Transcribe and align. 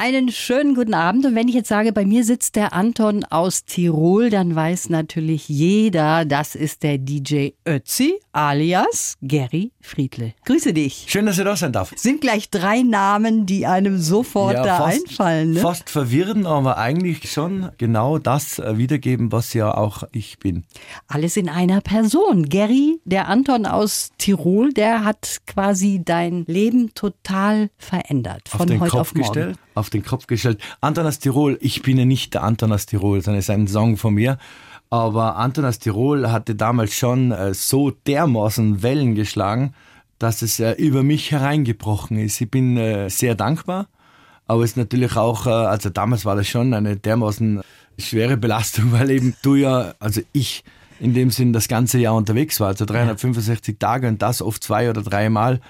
einen 0.00 0.30
schönen 0.30 0.74
guten 0.74 0.94
Abend. 0.94 1.26
Und 1.26 1.34
wenn 1.34 1.46
ich 1.46 1.54
jetzt 1.54 1.68
sage, 1.68 1.92
bei 1.92 2.06
mir 2.06 2.24
sitzt 2.24 2.56
der 2.56 2.72
Anton 2.72 3.22
aus 3.24 3.66
Tirol, 3.66 4.30
dann 4.30 4.54
weiß 4.56 4.88
natürlich 4.88 5.46
jeder, 5.50 6.24
das 6.24 6.54
ist 6.54 6.82
der 6.82 6.96
DJ 6.96 7.50
Ötzi 7.68 8.18
alias 8.32 9.18
Gary 9.20 9.72
Friedle. 9.82 10.32
Grüße 10.46 10.72
dich. 10.72 11.04
Schön, 11.08 11.26
dass 11.26 11.36
ihr 11.36 11.44
da 11.44 11.54
sein 11.54 11.72
darf. 11.72 11.92
Sind 11.96 12.22
gleich 12.22 12.48
drei 12.48 12.80
Namen, 12.80 13.44
die 13.44 13.66
einem 13.66 13.98
sofort 13.98 14.54
ja, 14.54 14.62
da 14.62 14.78
fast, 14.78 15.08
einfallen. 15.08 15.50
Ne? 15.52 15.60
Fast 15.60 15.90
verwirrend, 15.90 16.46
aber 16.46 16.78
eigentlich 16.78 17.30
schon 17.30 17.70
genau 17.76 18.18
das 18.18 18.58
äh, 18.58 18.78
wiedergeben, 18.78 19.32
was 19.32 19.52
ja 19.52 19.74
auch 19.74 20.04
ich 20.12 20.38
bin. 20.38 20.64
Alles 21.08 21.36
in 21.36 21.50
einer 21.50 21.82
Person. 21.82 22.48
Gary, 22.48 23.00
der 23.04 23.28
Anton 23.28 23.66
aus 23.66 24.12
Tirol, 24.16 24.72
der 24.72 25.04
hat 25.04 25.42
quasi 25.46 26.00
dein 26.02 26.44
Leben 26.46 26.94
total 26.94 27.68
verändert. 27.76 28.48
Von 28.48 28.62
auf 28.62 28.80
heute 28.80 28.90
Kopf 28.90 28.94
auf 28.94 29.14
morgen. 29.14 29.26
Gestellt, 29.26 29.58
auf 29.80 29.90
den 29.90 30.04
Kopf 30.04 30.26
gestellt. 30.26 30.60
Anton 30.80 31.06
aus 31.06 31.18
Tirol, 31.18 31.58
ich 31.60 31.82
bin 31.82 31.98
ja 31.98 32.04
nicht 32.04 32.34
der 32.34 32.44
Anton 32.44 32.72
aus 32.72 32.86
Tirol, 32.86 33.20
sondern 33.20 33.40
es 33.40 33.46
ist 33.46 33.50
ein 33.50 33.66
Song 33.66 33.96
von 33.96 34.14
mir. 34.14 34.38
Aber 34.90 35.36
Anton 35.36 35.64
aus 35.64 35.78
Tirol 35.78 36.30
hatte 36.30 36.54
damals 36.54 36.94
schon 36.94 37.32
äh, 37.32 37.54
so 37.54 37.90
dermaßen 37.90 38.82
Wellen 38.82 39.14
geschlagen, 39.14 39.74
dass 40.18 40.42
es 40.42 40.60
äh, 40.60 40.72
über 40.72 41.02
mich 41.02 41.30
hereingebrochen 41.30 42.18
ist. 42.18 42.40
Ich 42.40 42.50
bin 42.50 42.76
äh, 42.76 43.08
sehr 43.08 43.34
dankbar, 43.34 43.86
aber 44.46 44.62
es 44.62 44.72
ist 44.72 44.76
natürlich 44.76 45.16
auch, 45.16 45.46
also 45.46 45.90
damals 45.90 46.24
war 46.24 46.34
das 46.34 46.48
schon 46.48 46.74
eine 46.74 46.96
dermaßen 46.96 47.62
schwere 47.98 48.36
Belastung, 48.36 48.92
weil 48.92 49.10
eben 49.10 49.34
du 49.42 49.54
ja, 49.54 49.94
also 50.00 50.20
ich 50.32 50.64
in 50.98 51.14
dem 51.14 51.30
Sinn 51.30 51.52
das 51.52 51.68
ganze 51.68 51.98
Jahr 51.98 52.14
unterwegs 52.14 52.60
war, 52.60 52.68
also 52.68 52.84
365 52.84 53.78
Tage 53.78 54.08
und 54.08 54.20
das 54.20 54.42
oft 54.42 54.62
zwei 54.62 54.90
oder 54.90 55.02
dreimal. 55.02 55.60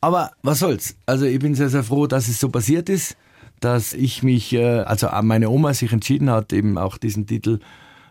Aber 0.00 0.30
was 0.42 0.60
soll's? 0.60 0.96
Also 1.06 1.24
ich 1.24 1.38
bin 1.38 1.54
sehr, 1.54 1.70
sehr 1.70 1.82
froh, 1.82 2.06
dass 2.06 2.28
es 2.28 2.38
so 2.38 2.48
passiert 2.48 2.88
ist, 2.88 3.16
dass 3.60 3.92
ich 3.92 4.22
mich, 4.22 4.52
äh, 4.52 4.80
also 4.80 5.08
meine 5.22 5.50
Oma 5.50 5.74
sich 5.74 5.92
entschieden 5.92 6.30
hat, 6.30 6.52
eben 6.52 6.78
auch 6.78 6.98
diesen 6.98 7.26
Titel 7.26 7.60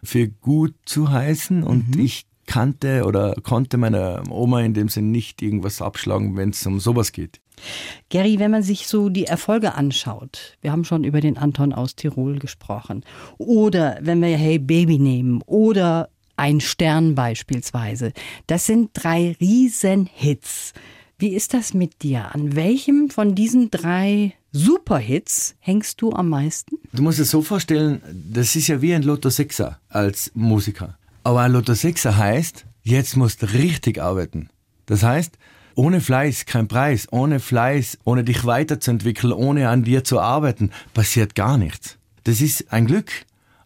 für 0.04 0.28
gut 0.28 0.74
zu 0.86 1.12
heißen 1.12 1.64
und 1.64 1.96
mhm. 1.96 2.06
ich 2.06 2.26
kannte 2.46 3.06
oder 3.06 3.34
konnte 3.42 3.78
meiner 3.78 4.24
Oma 4.30 4.62
in 4.62 4.74
dem 4.74 4.90
Sinn 4.90 5.12
nicht 5.12 5.42
irgendwas 5.42 5.82
abschlagen, 5.82 6.36
wenn 6.36 6.52
es 6.52 6.66
um 6.66 6.80
sowas 6.80 7.12
geht. 7.12 7.42
Gary, 8.10 8.40
wenn 8.40 8.52
man 8.52 8.64
sich 8.64 8.88
so 8.88 9.10
die 9.10 9.26
Erfolge 9.26 9.76
anschaut, 9.76 10.58
wir 10.62 10.72
haben 10.72 10.84
schon 10.84 11.04
über 11.04 11.22
den 11.22 11.38
Anton 11.38 11.74
aus 11.74 11.96
Tirol 11.96 12.38
gesprochen, 12.40 13.04
oder 13.38 13.98
wenn 14.02 14.22
wir 14.22 14.38
Hey 14.38 14.60
Baby 14.60 15.00
nehmen 15.00 15.42
oder 15.46 16.10
ein 16.38 16.60
Stern 16.60 17.16
beispielsweise, 17.16 18.12
das 18.48 18.66
sind 18.66 18.92
drei 18.94 19.36
Riesenhits. 19.40 20.74
Wie 21.18 21.30
ist 21.30 21.54
das 21.54 21.74
mit 21.74 22.04
dir? 22.04 22.36
An 22.36 22.56
welchem 22.56 23.10
von 23.10 23.36
diesen 23.36 23.72
drei 23.72 24.34
Superhits 24.58 25.56
hängst 25.60 26.02
du 26.02 26.14
am 26.14 26.30
meisten? 26.30 26.78
Du 26.94 27.04
musst 27.04 27.20
es 27.20 27.30
so 27.30 27.42
vorstellen, 27.42 28.02
das 28.14 28.56
ist 28.56 28.70
ja 28.70 28.82
wie 28.82 28.96
ein 28.96 29.04
Lotto 29.04 29.30
Sechser 29.30 29.82
als 29.90 30.32
Musiker. 30.34 30.98
Aber 31.24 31.42
ein 31.42 31.52
Lotto 31.52 31.74
Sechser 31.74 32.16
heißt, 32.16 32.66
jetzt 32.82 33.18
musst 33.18 33.42
du 33.42 33.52
richtig 33.52 34.02
arbeiten. 34.02 34.50
Das 34.86 35.04
heißt, 35.04 35.38
ohne 35.76 36.00
Fleiß 36.00 36.46
kein 36.46 36.70
Preis, 36.70 37.10
ohne 37.12 37.42
Fleiß, 37.42 37.98
ohne 38.06 38.24
dich 38.24 38.46
weiterzuentwickeln, 38.46 39.34
ohne 39.34 39.68
an 39.68 39.84
dir 39.84 40.06
zu 40.06 40.22
arbeiten, 40.22 40.72
passiert 40.94 41.36
gar 41.36 41.58
nichts. 41.58 41.98
Das 42.24 42.40
ist 42.40 42.72
ein 42.72 42.88
Glück, 42.88 43.12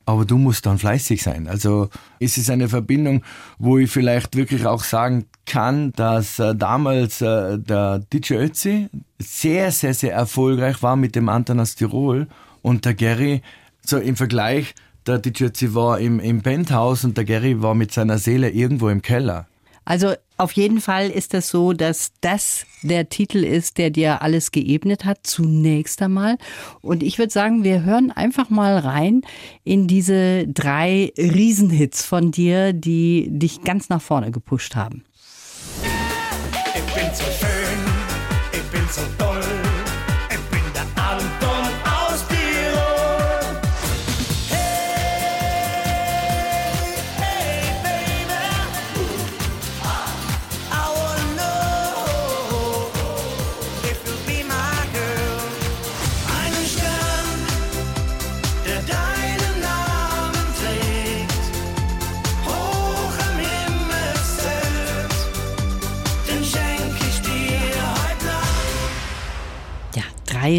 aber 0.10 0.26
du 0.26 0.38
musst 0.38 0.66
dann 0.66 0.80
fleißig 0.80 1.22
sein. 1.22 1.48
Also 1.48 1.90
es 2.20 2.38
ist 2.38 2.50
eine 2.50 2.68
Verbindung, 2.68 3.24
wo 3.60 3.78
ich 3.78 3.92
vielleicht 3.92 4.36
wirklich 4.36 4.66
auch 4.66 4.84
sagen 4.84 5.26
kann, 5.46 5.92
dass 5.94 6.40
äh, 6.40 6.56
damals 6.56 7.22
äh, 7.22 7.60
der 7.60 8.00
DJ 8.12 8.36
Ötzi 8.36 8.90
sehr, 9.20 9.72
sehr, 9.72 9.94
sehr 9.94 10.14
erfolgreich 10.14 10.82
war 10.82 10.96
mit 10.96 11.16
dem 11.16 11.30
Anton 11.30 11.60
aus 11.60 11.76
Tirol 11.76 12.28
und 12.64 12.86
der 12.86 12.96
Gary, 12.96 13.44
so 13.82 13.98
im 13.98 14.16
Vergleich, 14.16 14.74
der 15.06 15.20
DJ 15.20 15.46
Ötzi 15.46 15.76
war 15.76 16.00
im, 16.00 16.20
im 16.20 16.42
Penthouse 16.42 17.04
und 17.04 17.16
der 17.16 17.26
Gary 17.26 17.62
war 17.62 17.76
mit 17.76 17.92
seiner 17.92 18.18
Seele 18.18 18.50
irgendwo 18.50 18.90
im 18.90 19.04
Keller. 19.04 19.48
Also 19.86 20.14
auf 20.40 20.54
jeden 20.54 20.80
Fall 20.80 21.10
ist 21.10 21.34
es 21.34 21.50
so, 21.50 21.74
dass 21.74 22.14
das 22.22 22.66
der 22.82 23.10
Titel 23.10 23.44
ist, 23.44 23.78
der 23.78 23.90
dir 23.90 24.22
alles 24.22 24.52
geebnet 24.52 25.04
hat, 25.04 25.20
zunächst 25.24 26.02
einmal. 26.02 26.38
Und 26.82 27.04
ich 27.04 27.18
würde 27.18 27.32
sagen, 27.32 27.64
wir 27.64 27.84
hören 27.84 28.12
einfach 28.12 28.50
mal 28.50 28.78
rein 28.78 29.22
in 29.66 29.88
diese 29.88 30.48
drei 30.48 31.12
Riesenhits 31.18 32.06
von 32.06 32.32
dir, 32.32 32.72
die 32.72 33.28
dich 33.30 33.64
ganz 33.64 33.90
nach 33.90 34.02
vorne 34.02 34.32
gepusht 34.32 34.76
haben. 34.76 35.04
Ich 36.74 36.94
bin 36.94 37.14
so 37.14 37.49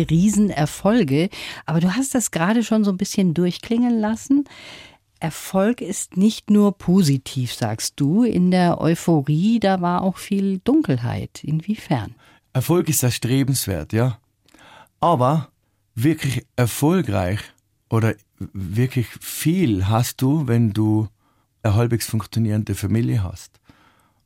Riesenerfolge. 0.09 1.29
Aber 1.67 1.81
du 1.81 1.95
hast 1.95 2.15
das 2.15 2.31
gerade 2.31 2.63
schon 2.63 2.85
so 2.85 2.91
ein 2.91 2.97
bisschen 2.97 3.35
durchklingen 3.35 3.99
lassen. 3.99 4.45
Erfolg 5.21 5.83
ist 5.83 6.17
nicht 6.17 6.51
nur 6.51 6.79
positiv, 6.79 7.53
sagst 7.53 8.01
du. 8.01 8.25
In 8.25 8.51
der 8.51 8.81
Euphorie, 8.81 9.61
da 9.61 9.81
war 9.81 10.03
auch 10.03 10.17
viel 10.17 10.59
Dunkelheit. 10.59 11.45
Inwiefern? 11.45 12.15
Erfolg 12.53 12.89
ist 12.89 13.03
erstrebenswert, 13.03 13.93
ja. 13.93 14.19
Aber 14.99 15.49
wirklich 15.95 16.47
erfolgreich 16.57 17.41
oder 17.91 18.15
wirklich 18.39 19.09
viel 19.21 19.89
hast 19.89 20.23
du, 20.23 20.47
wenn 20.47 20.73
du 20.73 21.09
eine 21.63 21.75
halbwegs 21.75 22.07
funktionierende 22.07 22.75
Familie 22.75 23.23
hast. 23.23 23.61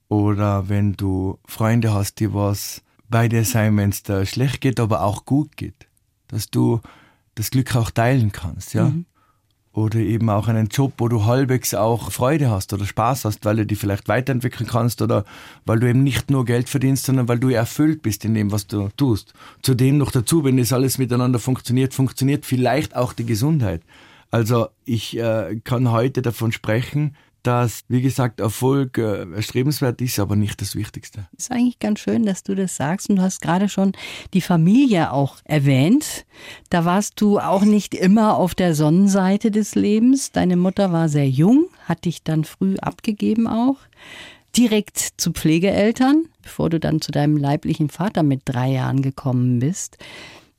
Oder 0.08 0.68
wenn 0.68 0.92
du 0.92 1.38
Freunde 1.44 1.92
hast, 1.92 2.20
die 2.20 2.32
was 2.32 2.82
bei 3.14 3.28
dir 3.28 3.44
sein, 3.44 3.76
wenn 3.76 3.90
es 3.90 4.02
dir 4.02 4.26
schlecht 4.26 4.60
geht, 4.60 4.80
aber 4.80 5.02
auch 5.02 5.24
gut 5.24 5.56
geht. 5.56 5.86
Dass 6.26 6.50
du 6.50 6.80
das 7.36 7.52
Glück 7.52 7.76
auch 7.76 7.92
teilen 7.92 8.32
kannst, 8.32 8.74
ja. 8.74 8.86
Mhm. 8.86 9.04
Oder 9.72 10.00
eben 10.00 10.28
auch 10.30 10.48
einen 10.48 10.66
Job, 10.66 10.94
wo 10.98 11.06
du 11.06 11.24
halbwegs 11.24 11.74
auch 11.74 12.10
Freude 12.10 12.50
hast 12.50 12.72
oder 12.72 12.84
Spaß 12.84 13.24
hast, 13.24 13.44
weil 13.44 13.54
du 13.54 13.66
dich 13.66 13.78
vielleicht 13.78 14.08
weiterentwickeln 14.08 14.68
kannst 14.68 15.00
oder 15.00 15.24
weil 15.64 15.78
du 15.78 15.88
eben 15.88 16.02
nicht 16.02 16.28
nur 16.28 16.44
Geld 16.44 16.68
verdienst, 16.68 17.06
sondern 17.06 17.28
weil 17.28 17.38
du 17.38 17.50
erfüllt 17.50 18.02
bist 18.02 18.24
in 18.24 18.34
dem, 18.34 18.50
was 18.50 18.66
du 18.66 18.88
tust. 18.96 19.32
Zudem 19.62 19.96
noch 19.96 20.10
dazu, 20.10 20.42
wenn 20.42 20.56
das 20.56 20.72
alles 20.72 20.98
miteinander 20.98 21.38
funktioniert, 21.38 21.94
funktioniert 21.94 22.44
vielleicht 22.44 22.96
auch 22.96 23.12
die 23.12 23.26
Gesundheit. 23.26 23.82
Also 24.32 24.70
ich 24.84 25.16
äh, 25.16 25.60
kann 25.62 25.92
heute 25.92 26.20
davon 26.20 26.50
sprechen, 26.50 27.14
dass, 27.46 27.84
wie 27.88 28.00
gesagt, 28.00 28.40
Erfolg 28.40 28.98
äh, 28.98 29.30
erstrebenswert 29.32 30.00
ist, 30.00 30.18
aber 30.18 30.34
nicht 30.34 30.60
das 30.60 30.74
Wichtigste. 30.74 31.28
Ist 31.36 31.52
eigentlich 31.52 31.78
ganz 31.78 32.00
schön, 32.00 32.24
dass 32.24 32.42
du 32.42 32.54
das 32.54 32.76
sagst. 32.76 33.10
Und 33.10 33.16
du 33.16 33.22
hast 33.22 33.40
gerade 33.40 33.68
schon 33.68 33.92
die 34.32 34.40
Familie 34.40 35.12
auch 35.12 35.36
erwähnt. 35.44 36.24
Da 36.70 36.84
warst 36.84 37.20
du 37.20 37.38
auch 37.38 37.62
nicht 37.62 37.94
immer 37.94 38.36
auf 38.36 38.54
der 38.54 38.74
Sonnenseite 38.74 39.50
des 39.50 39.74
Lebens. 39.74 40.32
Deine 40.32 40.56
Mutter 40.56 40.90
war 40.90 41.08
sehr 41.08 41.28
jung, 41.28 41.68
hat 41.84 42.06
dich 42.06 42.22
dann 42.22 42.44
früh 42.44 42.76
abgegeben 42.78 43.46
auch. 43.46 43.76
Direkt 44.56 44.98
zu 45.16 45.32
Pflegeeltern, 45.32 46.26
bevor 46.42 46.70
du 46.70 46.80
dann 46.80 47.00
zu 47.00 47.12
deinem 47.12 47.36
leiblichen 47.36 47.90
Vater 47.90 48.22
mit 48.22 48.42
drei 48.44 48.70
Jahren 48.70 49.02
gekommen 49.02 49.58
bist. 49.58 49.98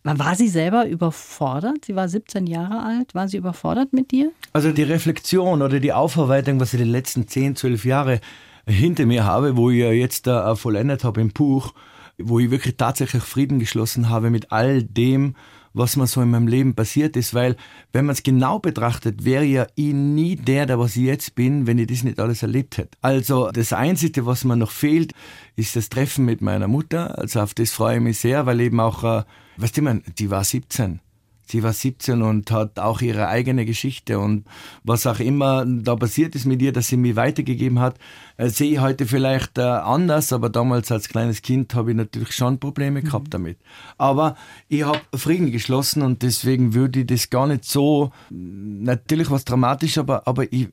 War 0.05 0.35
sie 0.35 0.49
selber 0.49 0.87
überfordert? 0.87 1.85
Sie 1.85 1.95
war 1.95 2.07
17 2.07 2.45
Jahre 2.45 2.83
alt. 2.83 3.15
War 3.15 3.27
sie 3.27 3.37
überfordert 3.37 3.91
mit 3.91 4.11
dir? 4.11 4.31
Also 4.53 4.71
die 4.71 4.83
Reflexion 4.83 5.63
oder 5.63 5.79
die 5.79 5.93
Aufarbeitung, 5.93 6.59
was 6.59 6.75
ich 6.75 6.79
die 6.79 6.85
letzten 6.85 7.27
10, 7.27 7.55
12 7.55 7.85
Jahre 7.85 8.21
hinter 8.67 9.07
mir 9.07 9.25
habe, 9.25 9.57
wo 9.57 9.71
ich 9.71 9.79
ja 9.79 9.91
jetzt 9.91 10.27
äh, 10.27 10.55
vollendet 10.55 11.03
habe 11.03 11.21
im 11.21 11.29
Buch, 11.29 11.73
wo 12.19 12.39
ich 12.39 12.51
wirklich 12.51 12.77
tatsächlich 12.77 13.23
Frieden 13.23 13.57
geschlossen 13.57 14.09
habe 14.09 14.29
mit 14.29 14.51
all 14.51 14.83
dem, 14.83 15.35
was 15.73 15.97
mir 15.97 16.05
so 16.05 16.21
in 16.21 16.29
meinem 16.29 16.47
Leben 16.47 16.75
passiert 16.75 17.17
ist, 17.17 17.33
weil 17.33 17.57
wenn 17.91 18.05
man 18.05 18.13
es 18.13 18.21
genau 18.21 18.59
betrachtet, 18.59 19.25
wäre 19.25 19.43
ja 19.43 19.65
ich 19.73 19.93
nie 19.93 20.35
der, 20.35 20.67
der 20.67 20.79
was 20.79 20.95
ich 20.95 21.03
jetzt 21.03 21.33
bin, 21.33 21.65
wenn 21.65 21.79
ich 21.79 21.87
das 21.87 22.03
nicht 22.03 22.19
alles 22.19 22.43
erlebt 22.43 22.77
hätte. 22.77 22.97
Also 23.01 23.49
das 23.51 23.73
Einzige, 23.73 24.27
was 24.27 24.45
mir 24.45 24.55
noch 24.55 24.71
fehlt, 24.71 25.13
ist 25.55 25.75
das 25.75 25.89
Treffen 25.89 26.25
mit 26.25 26.41
meiner 26.41 26.67
Mutter. 26.67 27.17
Also 27.17 27.41
auf 27.41 27.55
das 27.55 27.71
freue 27.71 27.97
ich 27.97 28.03
mich 28.03 28.19
sehr, 28.19 28.45
weil 28.45 28.61
eben 28.61 28.79
auch, 28.79 29.03
äh, 29.03 29.23
weißt 29.57 29.77
du, 29.77 29.81
man, 29.81 30.03
die 30.17 30.29
war 30.29 30.43
17. 30.43 30.99
Sie 31.47 31.61
war 31.61 31.73
17 31.73 32.23
und 32.23 32.49
hat 32.49 32.79
auch 32.79 33.01
ihre 33.01 33.27
eigene 33.27 33.65
Geschichte 33.65 34.17
und 34.17 34.45
was 34.83 35.05
auch 35.05 35.19
immer 35.19 35.63
da 35.63 35.95
passiert 35.95 36.33
ist 36.33 36.45
mit 36.45 36.59
ihr, 36.61 36.73
dass 36.73 36.87
sie 36.87 36.97
mir 36.97 37.15
weitergegeben 37.15 37.79
hat, 37.79 37.99
äh, 38.37 38.49
sehe 38.49 38.71
ich 38.71 38.79
heute 38.79 39.05
vielleicht 39.05 39.59
äh, 39.59 39.61
anders, 39.61 40.33
aber 40.33 40.49
damals 40.49 40.91
als 40.91 41.07
kleines 41.07 41.43
Kind 41.43 41.75
habe 41.75 41.91
ich 41.91 41.97
natürlich 41.97 42.31
schon 42.31 42.59
Probleme 42.59 43.01
mhm. 43.01 43.05
gehabt 43.05 43.33
damit. 43.33 43.59
Aber 43.99 44.35
ich 44.69 44.83
habe 44.83 45.01
Frieden 45.13 45.51
geschlossen 45.51 46.01
und 46.01 46.23
deswegen 46.23 46.73
würde 46.73 47.01
ich 47.01 47.07
das 47.07 47.29
gar 47.29 47.45
nicht 47.45 47.65
so, 47.65 48.11
natürlich 48.31 49.29
was 49.29 49.45
dramatisch, 49.45 49.99
aber, 49.99 50.27
aber 50.27 50.51
ich, 50.51 50.69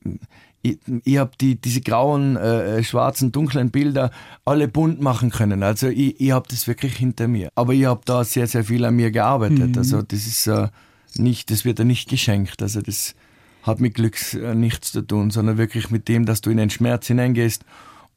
ich, 0.63 0.79
ich 1.05 1.19
habe 1.19 1.33
die, 1.41 1.61
diese 1.61 1.81
grauen, 1.81 2.37
äh, 2.37 2.79
äh, 2.79 2.85
schwarzen, 2.85 3.33
dunklen 3.33 3.71
Bilder 3.71 4.11
alle 4.45 4.69
bunt 4.69 5.01
machen 5.01 5.31
können. 5.31 5.63
Also 5.63 5.89
ich, 5.89 6.21
ich 6.21 6.31
habe 6.31 6.47
das 6.49 6.67
wirklich 6.67 6.97
hinter 6.97 7.29
mir. 7.29 7.51
Aber 7.55 7.75
ich 7.75 7.85
habe 7.85 8.03
da 8.05 8.25
sehr, 8.25 8.47
sehr 8.47 8.65
viel 8.65 8.85
an 8.85 8.95
mir 8.95 9.11
gearbeitet. 9.11 9.73
Mhm. 9.73 9.79
Also 9.79 10.03
das 10.03 10.27
ist 10.27 10.47
äh, 10.47 10.69
nicht, 11.17 11.51
das 11.51 11.65
wird 11.65 11.79
ja 11.79 11.85
nicht 11.85 12.09
geschenkt. 12.09 12.63
Also 12.63 12.81
das 12.81 13.15
hat 13.63 13.81
mit 13.81 13.95
Glück 13.95 14.17
äh, 14.35 14.55
nichts 14.55 14.93
zu 14.93 15.03
tun, 15.03 15.31
sondern 15.31 15.59
wirklich 15.59 15.91
mit 15.91 16.09
dem, 16.09 16.27
dass 16.27 16.41
du 16.41 16.51
in 16.51 16.57
den 16.57 16.71
Schmerz 16.71 17.07
hineingehst 17.09 17.65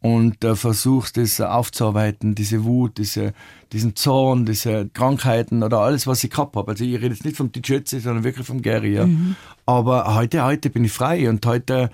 und 0.02 0.44
äh, 0.44 0.56
versuchst, 0.56 1.18
das 1.18 1.42
aufzuarbeiten, 1.42 2.36
diese 2.36 2.64
Wut, 2.64 3.00
diese, 3.00 3.34
diesen 3.74 3.96
Zorn, 3.96 4.46
diese 4.46 4.88
Krankheiten 4.90 5.64
oder 5.64 5.80
alles, 5.80 6.06
was 6.06 6.24
ich 6.24 6.30
gehabt 6.30 6.56
habe. 6.56 6.72
Also 6.72 6.84
ich 6.84 6.94
rede 6.96 7.08
jetzt 7.08 7.26
nicht 7.26 7.38
vom 7.38 7.52
Tschötze, 7.52 8.00
sondern 8.00 8.24
wirklich 8.24 8.46
vom 8.46 8.62
Gary. 8.62 8.94
Ja. 8.94 9.08
Mhm. 9.08 9.36
Aber 9.66 10.14
heute, 10.14 10.44
heute 10.44 10.70
bin 10.70 10.86
ich 10.86 10.92
frei 10.92 11.28
und 11.28 11.44
heute 11.46 11.90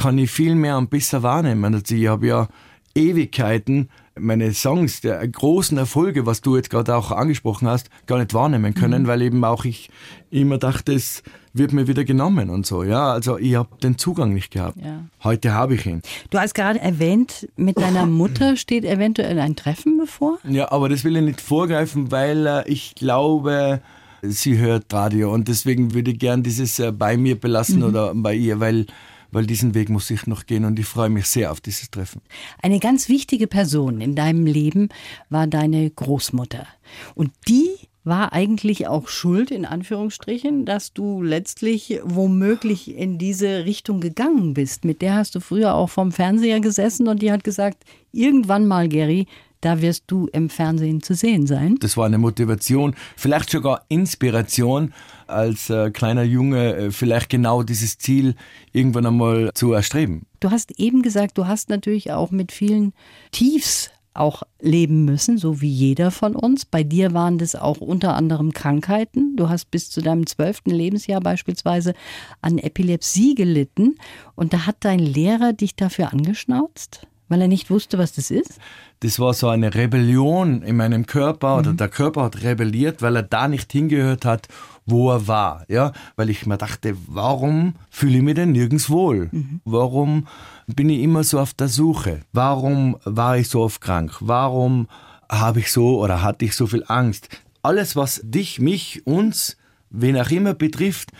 kann 0.00 0.16
ich 0.16 0.30
viel 0.30 0.54
mehr 0.54 0.78
und 0.78 0.88
besser 0.88 1.22
wahrnehmen. 1.22 1.74
Also 1.74 1.94
ich 1.94 2.06
habe 2.06 2.26
ja 2.26 2.48
Ewigkeiten 2.94 3.90
meine 4.18 4.54
Songs, 4.54 5.02
der 5.02 5.26
großen 5.28 5.76
Erfolge, 5.76 6.24
was 6.24 6.40
du 6.40 6.56
jetzt 6.56 6.70
gerade 6.70 6.96
auch 6.96 7.10
angesprochen 7.10 7.68
hast, 7.68 7.90
gar 8.06 8.18
nicht 8.18 8.32
wahrnehmen 8.32 8.72
können, 8.72 9.02
mhm. 9.02 9.06
weil 9.06 9.20
eben 9.20 9.44
auch 9.44 9.66
ich 9.66 9.90
immer 10.30 10.56
dachte, 10.56 10.94
es 10.94 11.22
wird 11.52 11.74
mir 11.74 11.86
wieder 11.86 12.04
genommen 12.04 12.48
und 12.48 12.64
so. 12.64 12.82
Ja, 12.82 13.12
also 13.12 13.36
ich 13.36 13.56
habe 13.56 13.68
den 13.82 13.98
Zugang 13.98 14.32
nicht 14.32 14.50
gehabt. 14.50 14.78
Ja. 14.82 15.04
Heute 15.22 15.52
habe 15.52 15.74
ich 15.74 15.84
ihn. 15.84 16.00
Du 16.30 16.38
hast 16.38 16.54
gerade 16.54 16.80
erwähnt, 16.80 17.48
mit 17.56 17.78
deiner 17.78 18.06
Mutter 18.22 18.56
steht 18.56 18.86
eventuell 18.86 19.38
ein 19.38 19.54
Treffen 19.54 19.98
bevor? 19.98 20.38
Ja, 20.48 20.72
aber 20.72 20.88
das 20.88 21.04
will 21.04 21.14
ich 21.16 21.22
nicht 21.22 21.42
vorgreifen, 21.42 22.10
weil 22.10 22.46
äh, 22.46 22.68
ich 22.70 22.94
glaube, 22.94 23.82
sie 24.22 24.56
hört 24.56 24.92
Radio 24.94 25.30
und 25.32 25.48
deswegen 25.48 25.92
würde 25.92 26.12
ich 26.12 26.18
gern 26.18 26.42
dieses 26.42 26.78
äh, 26.78 26.90
bei 26.90 27.18
mir 27.18 27.38
belassen 27.38 27.80
mhm. 27.80 27.84
oder 27.84 28.14
bei 28.14 28.34
ihr, 28.34 28.60
weil 28.60 28.86
weil 29.32 29.46
diesen 29.46 29.74
Weg 29.74 29.88
muss 29.88 30.10
ich 30.10 30.26
noch 30.26 30.46
gehen 30.46 30.64
und 30.64 30.78
ich 30.78 30.86
freue 30.86 31.10
mich 31.10 31.26
sehr 31.26 31.52
auf 31.52 31.60
dieses 31.60 31.90
Treffen. 31.90 32.22
Eine 32.62 32.80
ganz 32.80 33.08
wichtige 33.08 33.46
Person 33.46 34.00
in 34.00 34.14
deinem 34.14 34.46
Leben 34.46 34.88
war 35.28 35.46
deine 35.46 35.90
Großmutter. 35.90 36.66
Und 37.14 37.32
die 37.48 37.68
war 38.02 38.32
eigentlich 38.32 38.86
auch 38.86 39.08
schuld, 39.08 39.50
in 39.50 39.66
Anführungsstrichen, 39.66 40.64
dass 40.64 40.92
du 40.92 41.22
letztlich 41.22 42.00
womöglich 42.02 42.96
in 42.96 43.18
diese 43.18 43.66
Richtung 43.66 44.00
gegangen 44.00 44.54
bist. 44.54 44.84
Mit 44.84 45.02
der 45.02 45.16
hast 45.16 45.34
du 45.34 45.40
früher 45.40 45.74
auch 45.74 45.90
vom 45.90 46.10
Fernseher 46.10 46.60
gesessen 46.60 47.08
und 47.08 47.20
die 47.20 47.30
hat 47.30 47.44
gesagt, 47.44 47.84
irgendwann 48.12 48.66
mal, 48.66 48.88
Gary, 48.88 49.26
da 49.60 49.80
wirst 49.80 50.04
du 50.06 50.26
im 50.32 50.48
Fernsehen 50.48 51.02
zu 51.02 51.14
sehen 51.14 51.46
sein. 51.46 51.76
Das 51.80 51.96
war 51.96 52.06
eine 52.06 52.18
Motivation, 52.18 52.94
vielleicht 53.16 53.50
sogar 53.50 53.84
Inspiration 53.88 54.92
als 55.26 55.70
äh, 55.70 55.90
kleiner 55.90 56.22
Junge, 56.22 56.74
äh, 56.74 56.90
vielleicht 56.90 57.28
genau 57.28 57.62
dieses 57.62 57.98
Ziel 57.98 58.34
irgendwann 58.72 59.06
einmal 59.06 59.50
zu 59.54 59.72
erstreben. 59.72 60.26
Du 60.40 60.50
hast 60.50 60.78
eben 60.78 61.02
gesagt, 61.02 61.38
du 61.38 61.46
hast 61.46 61.68
natürlich 61.68 62.12
auch 62.12 62.30
mit 62.30 62.52
vielen 62.52 62.92
Tiefs 63.30 63.90
auch 64.12 64.42
leben 64.60 65.04
müssen, 65.04 65.38
so 65.38 65.60
wie 65.60 65.70
jeder 65.70 66.10
von 66.10 66.34
uns. 66.34 66.64
Bei 66.64 66.82
dir 66.82 67.14
waren 67.14 67.38
das 67.38 67.54
auch 67.54 67.78
unter 67.80 68.16
anderem 68.16 68.52
Krankheiten. 68.52 69.36
Du 69.36 69.48
hast 69.48 69.70
bis 69.70 69.88
zu 69.88 70.00
deinem 70.00 70.26
zwölften 70.26 70.70
Lebensjahr 70.70 71.20
beispielsweise 71.20 71.94
an 72.42 72.58
Epilepsie 72.58 73.34
gelitten 73.34 73.96
und 74.34 74.52
da 74.52 74.66
hat 74.66 74.76
dein 74.80 74.98
Lehrer 74.98 75.52
dich 75.52 75.76
dafür 75.76 76.12
angeschnauzt? 76.12 77.06
Weil 77.30 77.42
er 77.42 77.48
nicht 77.48 77.70
wusste, 77.70 77.96
was 77.96 78.12
das 78.12 78.32
ist? 78.32 78.58
Das 78.98 79.20
war 79.20 79.32
so 79.34 79.48
eine 79.48 79.72
Rebellion 79.72 80.62
in 80.62 80.76
meinem 80.76 81.06
Körper 81.06 81.58
oder 81.58 81.72
mhm. 81.72 81.76
der 81.76 81.88
Körper 81.88 82.24
hat 82.24 82.42
rebelliert, 82.42 83.02
weil 83.02 83.14
er 83.14 83.22
da 83.22 83.46
nicht 83.46 83.70
hingehört 83.70 84.24
hat, 84.24 84.48
wo 84.84 85.12
er 85.12 85.28
war. 85.28 85.64
Ja, 85.68 85.92
weil 86.16 86.28
ich 86.28 86.44
mir 86.44 86.58
dachte, 86.58 86.96
warum 87.06 87.76
fühle 87.88 88.18
ich 88.18 88.22
mich 88.24 88.34
denn 88.34 88.50
nirgends 88.50 88.90
wohl? 88.90 89.28
Mhm. 89.30 89.60
Warum 89.64 90.26
bin 90.66 90.90
ich 90.90 91.02
immer 91.02 91.22
so 91.22 91.38
auf 91.38 91.54
der 91.54 91.68
Suche? 91.68 92.22
Warum 92.32 92.96
war 93.04 93.38
ich 93.38 93.48
so 93.48 93.62
oft 93.62 93.80
krank? 93.80 94.16
Warum 94.18 94.88
habe 95.30 95.60
ich 95.60 95.70
so 95.70 96.00
oder 96.00 96.22
hatte 96.22 96.44
ich 96.44 96.56
so 96.56 96.66
viel 96.66 96.82
Angst? 96.88 97.28
Alles, 97.62 97.94
was 97.94 98.20
dich, 98.24 98.58
mich, 98.58 99.06
uns, 99.06 99.56
wen 99.90 100.18
auch 100.18 100.30
immer 100.30 100.54
betrifft, 100.54 101.12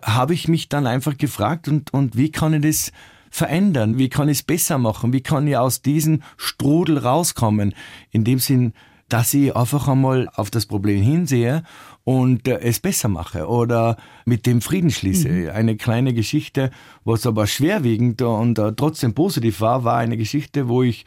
habe 0.00 0.32
ich 0.32 0.46
mich 0.46 0.68
dann 0.68 0.86
einfach 0.86 1.18
gefragt 1.18 1.66
und, 1.66 1.92
und 1.92 2.16
wie 2.16 2.30
kann 2.30 2.54
ich 2.54 2.62
das 2.62 2.92
verändern? 3.30 3.98
Wie 3.98 4.08
kann 4.08 4.28
ich 4.28 4.38
es 4.38 4.42
besser 4.42 4.78
machen? 4.78 5.12
Wie 5.12 5.20
kann 5.20 5.46
ich 5.46 5.56
aus 5.56 5.82
diesem 5.82 6.22
Strudel 6.36 6.98
rauskommen? 6.98 7.74
In 8.10 8.24
dem 8.24 8.38
Sinn, 8.38 8.72
dass 9.08 9.34
ich 9.34 9.54
einfach 9.54 9.88
einmal 9.88 10.28
auf 10.34 10.50
das 10.50 10.66
Problem 10.66 11.02
hinsehe 11.02 11.62
und 12.04 12.46
äh, 12.48 12.58
es 12.60 12.80
besser 12.80 13.08
mache 13.08 13.48
oder 13.48 13.96
mit 14.24 14.46
dem 14.46 14.60
Frieden 14.60 14.90
schließe. 14.90 15.28
Mhm. 15.28 15.50
Eine 15.50 15.76
kleine 15.76 16.14
Geschichte, 16.14 16.70
was 17.04 17.26
aber 17.26 17.46
schwerwiegend 17.46 18.22
und 18.22 18.58
äh, 18.58 18.72
trotzdem 18.72 19.14
positiv 19.14 19.60
war, 19.60 19.84
war 19.84 19.98
eine 19.98 20.16
Geschichte, 20.16 20.68
wo 20.68 20.82
ich 20.82 21.04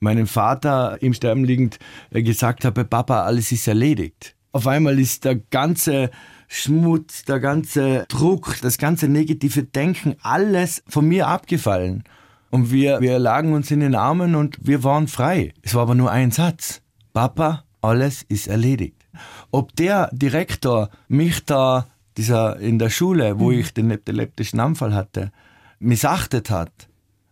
meinem 0.00 0.26
Vater 0.26 0.98
im 1.00 1.14
Sterben 1.14 1.44
liegend 1.44 1.78
äh, 2.10 2.22
gesagt 2.22 2.64
habe, 2.64 2.84
Papa, 2.84 3.22
alles 3.22 3.52
ist 3.52 3.66
erledigt. 3.66 4.34
Auf 4.52 4.66
einmal 4.66 4.98
ist 4.98 5.24
der 5.24 5.36
ganze 5.36 6.10
Schmutz, 6.48 7.24
der 7.24 7.40
ganze 7.40 8.06
Druck, 8.08 8.56
das 8.62 8.78
ganze 8.78 9.06
negative 9.06 9.62
Denken, 9.62 10.16
alles 10.22 10.82
von 10.88 11.06
mir 11.06 11.28
abgefallen. 11.28 12.04
Und 12.50 12.72
wir, 12.72 13.00
wir 13.00 13.18
lagen 13.18 13.52
uns 13.52 13.70
in 13.70 13.80
den 13.80 13.94
Armen 13.94 14.34
und 14.34 14.56
wir 14.62 14.82
waren 14.82 15.06
frei. 15.06 15.52
Es 15.62 15.74
war 15.74 15.82
aber 15.82 15.94
nur 15.94 16.10
ein 16.10 16.30
Satz. 16.30 16.80
Papa, 17.12 17.64
alles 17.82 18.22
ist 18.22 18.48
erledigt. 18.48 19.06
Ob 19.50 19.76
der 19.76 20.08
Direktor 20.12 20.88
mich 21.08 21.44
da, 21.44 21.86
dieser 22.16 22.58
in 22.58 22.78
der 22.78 22.90
Schule, 22.90 23.38
wo 23.38 23.50
mhm. 23.50 23.58
ich 23.58 23.74
den 23.74 23.90
epileptischen 23.90 24.60
Anfall 24.60 24.94
hatte, 24.94 25.30
missachtet 25.78 26.50
hat 26.50 26.88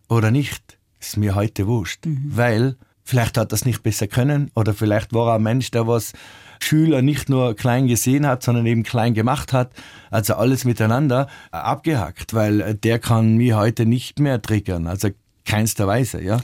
oder 0.07 0.29
nicht, 0.29 0.77
ist 0.99 1.17
mir 1.17 1.33
heute 1.33 1.67
wurscht. 1.67 2.05
Mhm. 2.05 2.31
Weil 2.35 2.75
vielleicht 3.03 3.37
hat 3.37 3.51
er 3.51 3.55
es 3.55 3.65
nicht 3.65 3.81
besser 3.81 4.07
können 4.07 4.51
oder 4.53 4.73
vielleicht 4.73 5.13
war 5.13 5.29
er 5.29 5.35
ein 5.35 5.43
Mensch, 5.43 5.71
der 5.71 5.87
was 5.87 6.13
Schüler 6.59 7.01
nicht 7.01 7.29
nur 7.29 7.55
klein 7.55 7.87
gesehen 7.87 8.25
hat, 8.27 8.43
sondern 8.43 8.65
eben 8.65 8.83
klein 8.83 9.13
gemacht 9.13 9.53
hat. 9.53 9.71
Also 10.11 10.35
alles 10.35 10.65
miteinander 10.65 11.27
äh, 11.51 11.57
abgehackt, 11.57 12.33
weil 12.33 12.61
äh, 12.61 12.75
der 12.75 12.99
kann 12.99 13.37
mich 13.37 13.53
heute 13.53 13.85
nicht 13.85 14.19
mehr 14.19 14.41
triggern. 14.41 14.87
Also 14.87 15.09
keinster 15.45 15.87
Weise, 15.87 16.21
ja. 16.21 16.39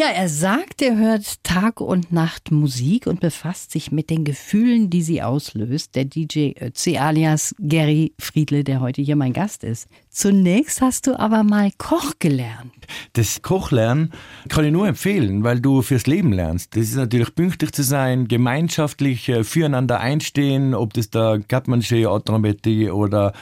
Ja, 0.00 0.10
er 0.10 0.28
sagt, 0.28 0.80
er 0.80 0.96
hört 0.96 1.42
Tag 1.42 1.80
und 1.80 2.12
Nacht 2.12 2.52
Musik 2.52 3.08
und 3.08 3.18
befasst 3.18 3.72
sich 3.72 3.90
mit 3.90 4.10
den 4.10 4.22
Gefühlen, 4.22 4.90
die 4.90 5.02
sie 5.02 5.22
auslöst. 5.22 5.96
Der 5.96 6.04
DJ 6.04 6.52
Ötzi 6.60 6.98
alias 6.98 7.52
Gary 7.58 8.12
Friedle, 8.16 8.62
der 8.62 8.78
heute 8.78 9.02
hier 9.02 9.16
mein 9.16 9.32
Gast 9.32 9.64
ist. 9.64 9.88
Zunächst 10.08 10.82
hast 10.82 11.08
du 11.08 11.18
aber 11.18 11.42
mal 11.42 11.72
Koch 11.78 12.12
gelernt. 12.20 12.72
Das 13.14 13.42
Kochlernen 13.42 14.12
kann 14.48 14.64
ich 14.64 14.70
nur 14.70 14.86
empfehlen, 14.86 15.42
weil 15.42 15.58
du 15.58 15.82
fürs 15.82 16.06
Leben 16.06 16.32
lernst. 16.32 16.76
Das 16.76 16.84
ist 16.84 16.94
natürlich 16.94 17.34
pünktlich 17.34 17.72
zu 17.72 17.82
sein, 17.82 18.28
gemeinschaftlich 18.28 19.28
äh, 19.28 19.42
füreinander 19.42 19.98
einstehen, 19.98 20.74
ob 20.74 20.94
das 20.94 21.10
der 21.10 21.40
Gatmansche, 21.48 22.08
Autonomette 22.08 22.94
oder 22.94 23.32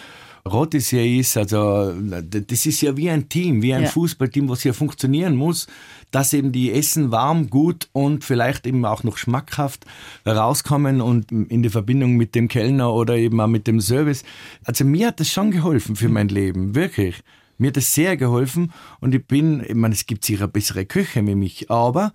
Rotissier 0.46 1.04
ist, 1.04 1.36
also 1.36 1.92
das 1.92 2.66
ist 2.66 2.80
ja 2.80 2.96
wie 2.96 3.10
ein 3.10 3.28
Team, 3.28 3.62
wie 3.62 3.74
ein 3.74 3.82
ja. 3.82 3.88
Fußballteam, 3.88 4.48
was 4.48 4.62
hier 4.62 4.74
funktionieren 4.74 5.34
muss, 5.34 5.66
dass 6.10 6.32
eben 6.32 6.52
die 6.52 6.72
Essen 6.72 7.10
warm, 7.10 7.50
gut 7.50 7.88
und 7.92 8.24
vielleicht 8.24 8.66
eben 8.66 8.84
auch 8.84 9.02
noch 9.02 9.16
schmackhaft 9.16 9.84
rauskommen 10.24 11.00
und 11.00 11.32
in 11.32 11.62
die 11.62 11.68
Verbindung 11.68 12.16
mit 12.16 12.34
dem 12.34 12.48
Kellner 12.48 12.92
oder 12.92 13.16
eben 13.16 13.40
auch 13.40 13.48
mit 13.48 13.66
dem 13.66 13.80
Service. 13.80 14.22
Also 14.64 14.84
mir 14.84 15.08
hat 15.08 15.20
das 15.20 15.30
schon 15.30 15.50
geholfen 15.50 15.96
für 15.96 16.08
mein 16.08 16.28
Leben, 16.28 16.74
wirklich. 16.74 17.22
Mir 17.58 17.68
hat 17.68 17.76
das 17.76 17.94
sehr 17.94 18.16
geholfen 18.16 18.72
und 19.00 19.14
ich 19.14 19.26
bin, 19.26 19.64
ich 19.66 19.74
meine, 19.74 19.94
es 19.94 20.06
gibt 20.06 20.24
sicher 20.24 20.46
bessere 20.46 20.84
Köche 20.84 21.26
wie 21.26 21.34
mich, 21.34 21.70
aber 21.70 22.12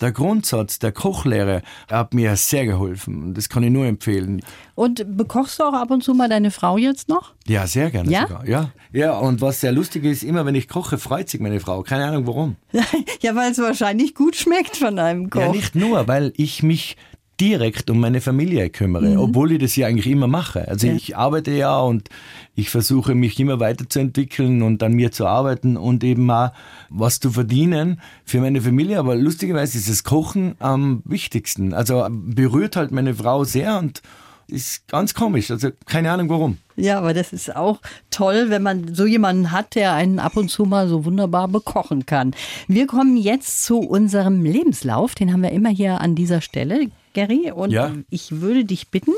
der 0.00 0.12
Grundsatz 0.12 0.78
der 0.78 0.92
Kochlehre 0.92 1.62
hat 1.90 2.14
mir 2.14 2.36
sehr 2.36 2.66
geholfen. 2.66 3.34
Das 3.34 3.48
kann 3.48 3.62
ich 3.62 3.70
nur 3.70 3.86
empfehlen. 3.86 4.42
Und 4.74 5.16
bekochst 5.16 5.58
du 5.58 5.64
auch 5.64 5.74
ab 5.74 5.90
und 5.90 6.02
zu 6.02 6.14
mal 6.14 6.28
deine 6.28 6.50
Frau 6.50 6.78
jetzt 6.78 7.08
noch? 7.08 7.34
Ja, 7.46 7.66
sehr 7.66 7.90
gerne 7.90 8.10
ja? 8.10 8.22
sogar. 8.22 8.46
Ja, 8.46 8.70
ja. 8.92 9.18
Und 9.18 9.40
was 9.40 9.60
sehr 9.60 9.72
lustig 9.72 10.04
ist, 10.04 10.22
immer 10.22 10.46
wenn 10.46 10.54
ich 10.54 10.68
koche, 10.68 10.98
freut 10.98 11.28
sich 11.28 11.40
meine 11.40 11.60
Frau. 11.60 11.82
Keine 11.82 12.06
Ahnung 12.06 12.26
warum. 12.26 12.56
ja, 13.20 13.34
weil 13.34 13.52
es 13.52 13.58
wahrscheinlich 13.58 14.14
gut 14.14 14.36
schmeckt 14.36 14.76
von 14.76 14.98
einem 14.98 15.30
Koch. 15.30 15.40
Ja, 15.40 15.52
nicht 15.52 15.74
nur, 15.74 16.06
weil 16.08 16.32
ich 16.36 16.62
mich 16.62 16.96
direkt 17.40 17.90
um 17.90 18.00
meine 18.00 18.20
Familie 18.20 18.68
kümmere, 18.70 19.10
mhm. 19.10 19.18
obwohl 19.18 19.52
ich 19.52 19.58
das 19.60 19.76
ja 19.76 19.86
eigentlich 19.86 20.06
immer 20.08 20.26
mache. 20.26 20.66
Also 20.68 20.86
ja. 20.86 20.94
ich 20.94 21.16
arbeite 21.16 21.52
ja 21.52 21.78
und 21.80 22.08
ich 22.54 22.70
versuche 22.70 23.14
mich 23.14 23.38
immer 23.38 23.60
weiterzuentwickeln 23.60 24.62
und 24.62 24.82
an 24.82 24.92
mir 24.92 25.12
zu 25.12 25.26
arbeiten 25.26 25.76
und 25.76 26.02
eben 26.02 26.26
mal 26.26 26.52
was 26.88 27.20
zu 27.20 27.30
verdienen 27.30 28.00
für 28.24 28.40
meine 28.40 28.60
Familie. 28.60 28.98
Aber 28.98 29.14
lustigerweise 29.14 29.78
ist 29.78 29.88
das 29.88 30.02
Kochen 30.04 30.56
am 30.58 31.02
wichtigsten. 31.04 31.74
Also 31.74 32.06
berührt 32.10 32.76
halt 32.76 32.90
meine 32.90 33.14
Frau 33.14 33.44
sehr 33.44 33.78
und 33.78 34.02
Ist 34.50 34.88
ganz 34.88 35.12
komisch, 35.12 35.50
also 35.50 35.68
keine 35.84 36.10
Ahnung 36.10 36.30
warum. 36.30 36.56
Ja, 36.74 36.98
aber 36.98 37.12
das 37.12 37.34
ist 37.34 37.54
auch 37.54 37.80
toll, 38.10 38.46
wenn 38.48 38.62
man 38.62 38.94
so 38.94 39.04
jemanden 39.04 39.52
hat, 39.52 39.74
der 39.74 39.92
einen 39.92 40.18
ab 40.18 40.38
und 40.38 40.48
zu 40.48 40.64
mal 40.64 40.88
so 40.88 41.04
wunderbar 41.04 41.48
bekochen 41.48 42.06
kann. 42.06 42.34
Wir 42.66 42.86
kommen 42.86 43.18
jetzt 43.18 43.64
zu 43.64 43.80
unserem 43.80 44.44
Lebenslauf, 44.44 45.14
den 45.14 45.34
haben 45.34 45.42
wir 45.42 45.52
immer 45.52 45.68
hier 45.68 46.00
an 46.00 46.14
dieser 46.14 46.40
Stelle, 46.40 46.88
Gary, 47.14 47.50
und 47.52 47.70
Ja. 47.70 47.94
ich 48.10 48.40
würde 48.40 48.64
dich 48.64 48.88
bitten, 48.88 49.12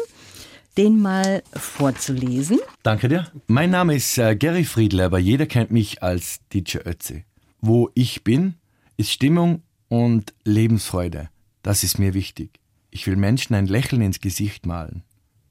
den 0.76 1.00
mal 1.00 1.42
vorzulesen. 1.52 2.59
Danke 2.82 3.09
dir. 3.09 3.26
Mein 3.47 3.70
Name 3.70 3.94
ist 3.97 4.16
äh, 4.18 4.37
Gary 4.37 4.64
Friedler, 4.64 5.06
aber 5.06 5.18
jeder 5.18 5.47
kennt 5.47 5.70
mich 5.70 6.02
als 6.02 6.40
DJ 6.52 6.78
Ötzi. 6.85 7.25
Wo 7.61 7.90
ich 7.94 8.25
bin, 8.25 8.54
ist 8.97 9.11
Stimmung 9.11 9.62
und 9.88 10.32
Lebensfreude. 10.44 11.28
Das 11.62 11.82
ist 11.85 11.99
mir 11.99 12.14
wichtig. 12.14 12.61
Ich 12.90 13.06
will 13.06 13.16
Menschen 13.16 13.54
ein 13.54 13.66
Lächeln 13.66 14.02
ins 14.02 14.20
Gesicht 14.20 14.66
malen. 14.66 15.02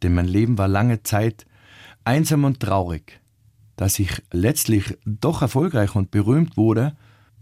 Denn 0.01 0.13
mein 0.13 0.27
Leben 0.27 0.57
war 0.57 0.67
lange 0.67 1.03
Zeit 1.03 1.45
einsam 2.05 2.43
und 2.45 2.59
traurig. 2.59 3.19
Dass 3.75 3.99
ich 3.99 4.21
letztlich 4.31 4.97
doch 5.05 5.41
erfolgreich 5.41 5.95
und 5.95 6.11
berühmt 6.11 6.57
wurde, 6.57 6.95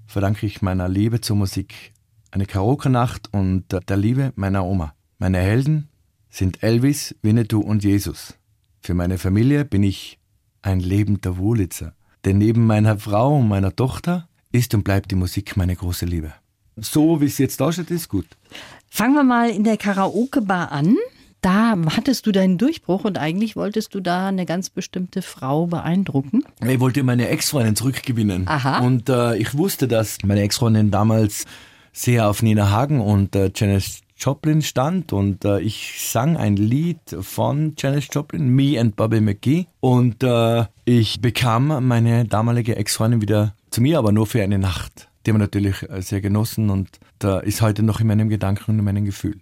verdanke 0.06 0.46
ich 0.46 0.62
meiner 0.62 0.90
Liebe 0.90 1.22
zur 1.22 1.36
Musik. 1.36 1.94
Eine 2.32 2.46
Karaoke-Nacht 2.46 3.34
und 3.34 3.66
der 3.72 3.98
Liebe 3.98 4.34
meiner 4.36 4.66
Oma. 4.66 4.94
Meine 5.18 5.40
Helden 5.40 5.88
sind 6.30 6.62
Elvis, 6.62 7.16
Winnetou 7.22 7.62
und 7.62 7.84
Jesus. 7.84 8.36
Für 8.82 8.94
meine 8.94 9.18
Familie 9.18 9.64
bin 9.64 9.84
ich 9.84 10.20
ein 10.62 10.80
lebender 10.80 11.38
Wohlitzer. 11.38 11.94
Denn 12.26 12.38
neben 12.38 12.66
meiner 12.66 13.00
Frau 13.00 13.38
und 13.38 13.48
meiner 13.48 13.76
Tochter 13.76 14.28
ist 14.52 14.74
und 14.74 14.84
bleibt 14.84 15.12
die 15.12 15.16
Musik 15.16 15.56
meine 15.56 15.76
große 15.76 16.06
Liebe. 16.06 16.34
So 16.76 17.22
wie 17.22 17.26
es 17.26 17.38
jetzt 17.38 17.62
da 17.62 17.72
steht, 17.72 17.92
ist 17.92 18.10
gut. 18.10 18.28
Fangen 18.90 19.16
wir 19.16 19.24
mal 19.24 19.50
in 19.50 19.64
der 19.64 19.78
Karaoke-Bar 19.78 20.72
an. 20.72 20.98
Da 21.42 21.76
hattest 21.96 22.26
du 22.26 22.32
deinen 22.32 22.58
Durchbruch 22.58 23.06
und 23.06 23.18
eigentlich 23.18 23.56
wolltest 23.56 23.96
du 23.96 24.02
da 24.02 24.28
eine 24.28 24.46
ganz 24.46 24.70
bestimmte 24.70 25.22
Frau 25.22 25.68
beeindrucken. 25.68 26.44
Ich 26.66 26.80
wollte 26.80 27.04
meine 27.04 27.30
Ex-Freundin 27.30 27.76
zurückgewinnen. 27.76 28.48
Aha. 28.48 28.80
Und 28.80 29.08
äh, 29.08 29.38
ich 29.38 29.58
wusste, 29.58 29.88
dass 29.88 30.18
meine 30.26 30.42
Ex-Freundin 30.42 30.92
damals 30.92 31.46
sehr 31.98 32.30
auf 32.30 32.44
Nina 32.44 32.70
Hagen 32.70 33.02
und 33.02 33.36
äh, 33.36 33.50
Janis 33.54 34.02
Joplin 34.16 34.62
stand 34.62 35.14
und 35.14 35.44
äh, 35.46 35.60
ich 35.60 35.96
sang 36.00 36.38
ein 36.38 36.56
Lied 36.56 37.00
von 37.22 37.74
Janis 37.76 38.08
Joplin, 38.12 38.50
Me 38.50 38.80
and 38.80 38.96
Bobby 38.96 39.20
McGee. 39.20 39.66
Und 39.80 40.24
äh, 40.24 40.66
ich 40.86 41.22
bekam 41.22 41.88
meine 41.88 42.26
damalige 42.26 42.76
Ex-Freundin 42.76 43.22
wieder 43.22 43.56
zu 43.72 43.82
mir, 43.82 43.98
aber 43.98 44.12
nur 44.12 44.28
für 44.28 44.44
eine 44.44 44.60
Nacht. 44.60 45.10
Die 45.26 45.32
haben 45.32 45.38
wir 45.38 45.46
natürlich 45.46 45.90
äh, 45.90 46.02
sehr 46.04 46.22
genossen 46.22 46.70
und 46.70 46.88
da 47.18 47.40
ist 47.40 47.64
heute 47.64 47.82
noch 47.82 48.00
in 48.00 48.08
meinem 48.08 48.30
Gedanken 48.30 48.72
und 48.72 48.80
in 48.80 48.86
meinem 48.86 49.06
Gefühl. 49.06 49.40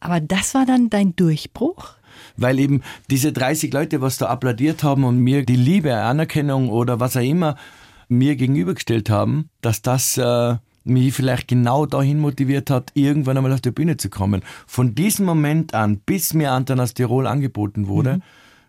Aber 0.00 0.20
das 0.20 0.54
war 0.54 0.64
dann 0.64 0.88
dein 0.88 1.14
Durchbruch? 1.16 1.96
Weil 2.38 2.60
eben 2.60 2.82
diese 3.10 3.32
30 3.32 3.72
Leute, 3.74 4.00
was 4.00 4.16
da 4.16 4.26
applaudiert 4.26 4.82
haben 4.82 5.04
und 5.04 5.18
mir 5.18 5.44
die 5.44 5.56
Liebe, 5.56 5.94
Anerkennung 5.94 6.70
oder 6.70 6.98
was 6.98 7.16
auch 7.16 7.22
immer 7.22 7.56
mir 8.08 8.36
gegenübergestellt 8.36 9.10
haben, 9.10 9.50
dass 9.60 9.82
das 9.82 10.16
äh, 10.16 10.56
mich 10.84 11.14
vielleicht 11.14 11.48
genau 11.48 11.86
dahin 11.86 12.20
motiviert 12.20 12.70
hat, 12.70 12.90
irgendwann 12.94 13.36
einmal 13.36 13.52
auf 13.52 13.60
die 13.60 13.70
Bühne 13.70 13.96
zu 13.96 14.10
kommen. 14.10 14.42
Von 14.66 14.94
diesem 14.94 15.26
Moment 15.26 15.74
an, 15.74 15.98
bis 15.98 16.34
mir 16.34 16.52
Anton 16.52 16.84
Tirol 16.94 17.26
angeboten 17.26 17.88
wurde, 17.88 18.20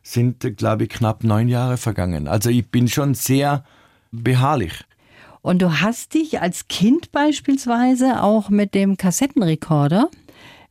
sind, 0.02 0.44
äh, 0.46 0.52
glaube 0.52 0.84
ich, 0.84 0.90
knapp 0.90 1.24
neun 1.24 1.48
Jahre 1.48 1.78
vergangen. 1.78 2.28
Also 2.28 2.50
ich 2.50 2.70
bin 2.70 2.88
schon 2.88 3.14
sehr 3.14 3.64
beharrlich. 4.12 4.86
Und 5.42 5.62
du 5.62 5.82
hast 5.82 6.14
dich 6.14 6.42
als 6.42 6.68
Kind 6.68 7.12
beispielsweise 7.12 8.24
auch 8.24 8.50
mit 8.50 8.74
dem 8.74 8.98
Kassettenrekorder 8.98 10.10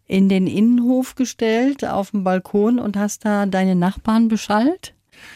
in 0.06 0.28
den 0.28 0.46
Innenhof 0.46 1.14
gestellt, 1.14 1.84
auf 1.84 2.10
dem 2.10 2.24
Balkon 2.24 2.78
und 2.78 2.96
hast 2.96 3.24
da 3.24 3.46
deine 3.46 3.74
Nachbarn 3.74 4.28
beschallt? 4.28 4.93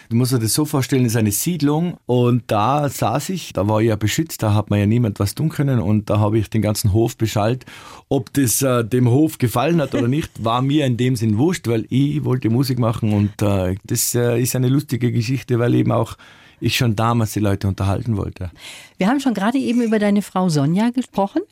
Du 0.09 0.17
musst 0.17 0.33
dir 0.33 0.39
das 0.39 0.55
so 0.55 0.65
vorstellen, 0.65 1.05
es 1.05 1.13
ist 1.13 1.17
eine 1.17 1.33
Siedlung 1.33 1.99
und 2.07 2.45
da 2.47 2.89
saß 2.89 3.29
ich, 3.31 3.53
da 3.53 3.69
war 3.69 3.81
ich 3.81 3.89
ja 3.89 3.97
beschützt, 3.97 4.43
da 4.43 4.55
hat 4.55 4.71
man 4.71 4.79
ja 4.79 4.87
niemand 4.87 5.21
was 5.21 5.35
tun 5.35 5.49
können 5.49 5.81
und 5.81 6.09
da 6.09 6.19
habe 6.19 6.39
ich 6.39 6.49
den 6.49 6.63
ganzen 6.63 6.93
Hof 6.93 7.17
beschallt. 7.17 7.67
Ob 8.09 8.33
das 8.33 8.63
äh, 8.63 8.85
dem 8.85 9.09
Hof 9.11 9.39
gefallen 9.39 9.81
hat 9.81 9.95
oder 9.95 10.09
nicht, 10.09 10.45
war 10.45 10.63
mir 10.63 10.87
in 10.87 10.97
dem 10.97 11.17
Sinn 11.17 11.39
wurscht, 11.39 11.69
weil 11.69 11.87
ich 11.91 12.25
wollte 12.25 12.51
Musik 12.51 12.79
machen 12.79 13.13
und 13.13 13.43
äh, 13.43 13.77
das 13.85 14.15
äh, 14.15 14.41
ist 14.41 14.57
eine 14.57 14.69
lustige 14.69 15.13
Geschichte, 15.13 15.59
weil 15.59 15.75
eben 15.75 15.93
auch 15.93 16.17
ich 16.61 16.77
schon 16.77 16.97
damals 16.97 17.33
die 17.33 17.41
Leute 17.41 17.69
unterhalten 17.69 18.17
wollte. 18.17 18.51
Wir 18.97 19.09
haben 19.09 19.21
schon 19.21 19.35
gerade 19.35 19.59
eben 19.59 19.83
über 19.83 19.99
deine 19.99 20.23
Frau 20.23 20.49
Sonja 20.49 20.91
gesprochen. 20.91 21.43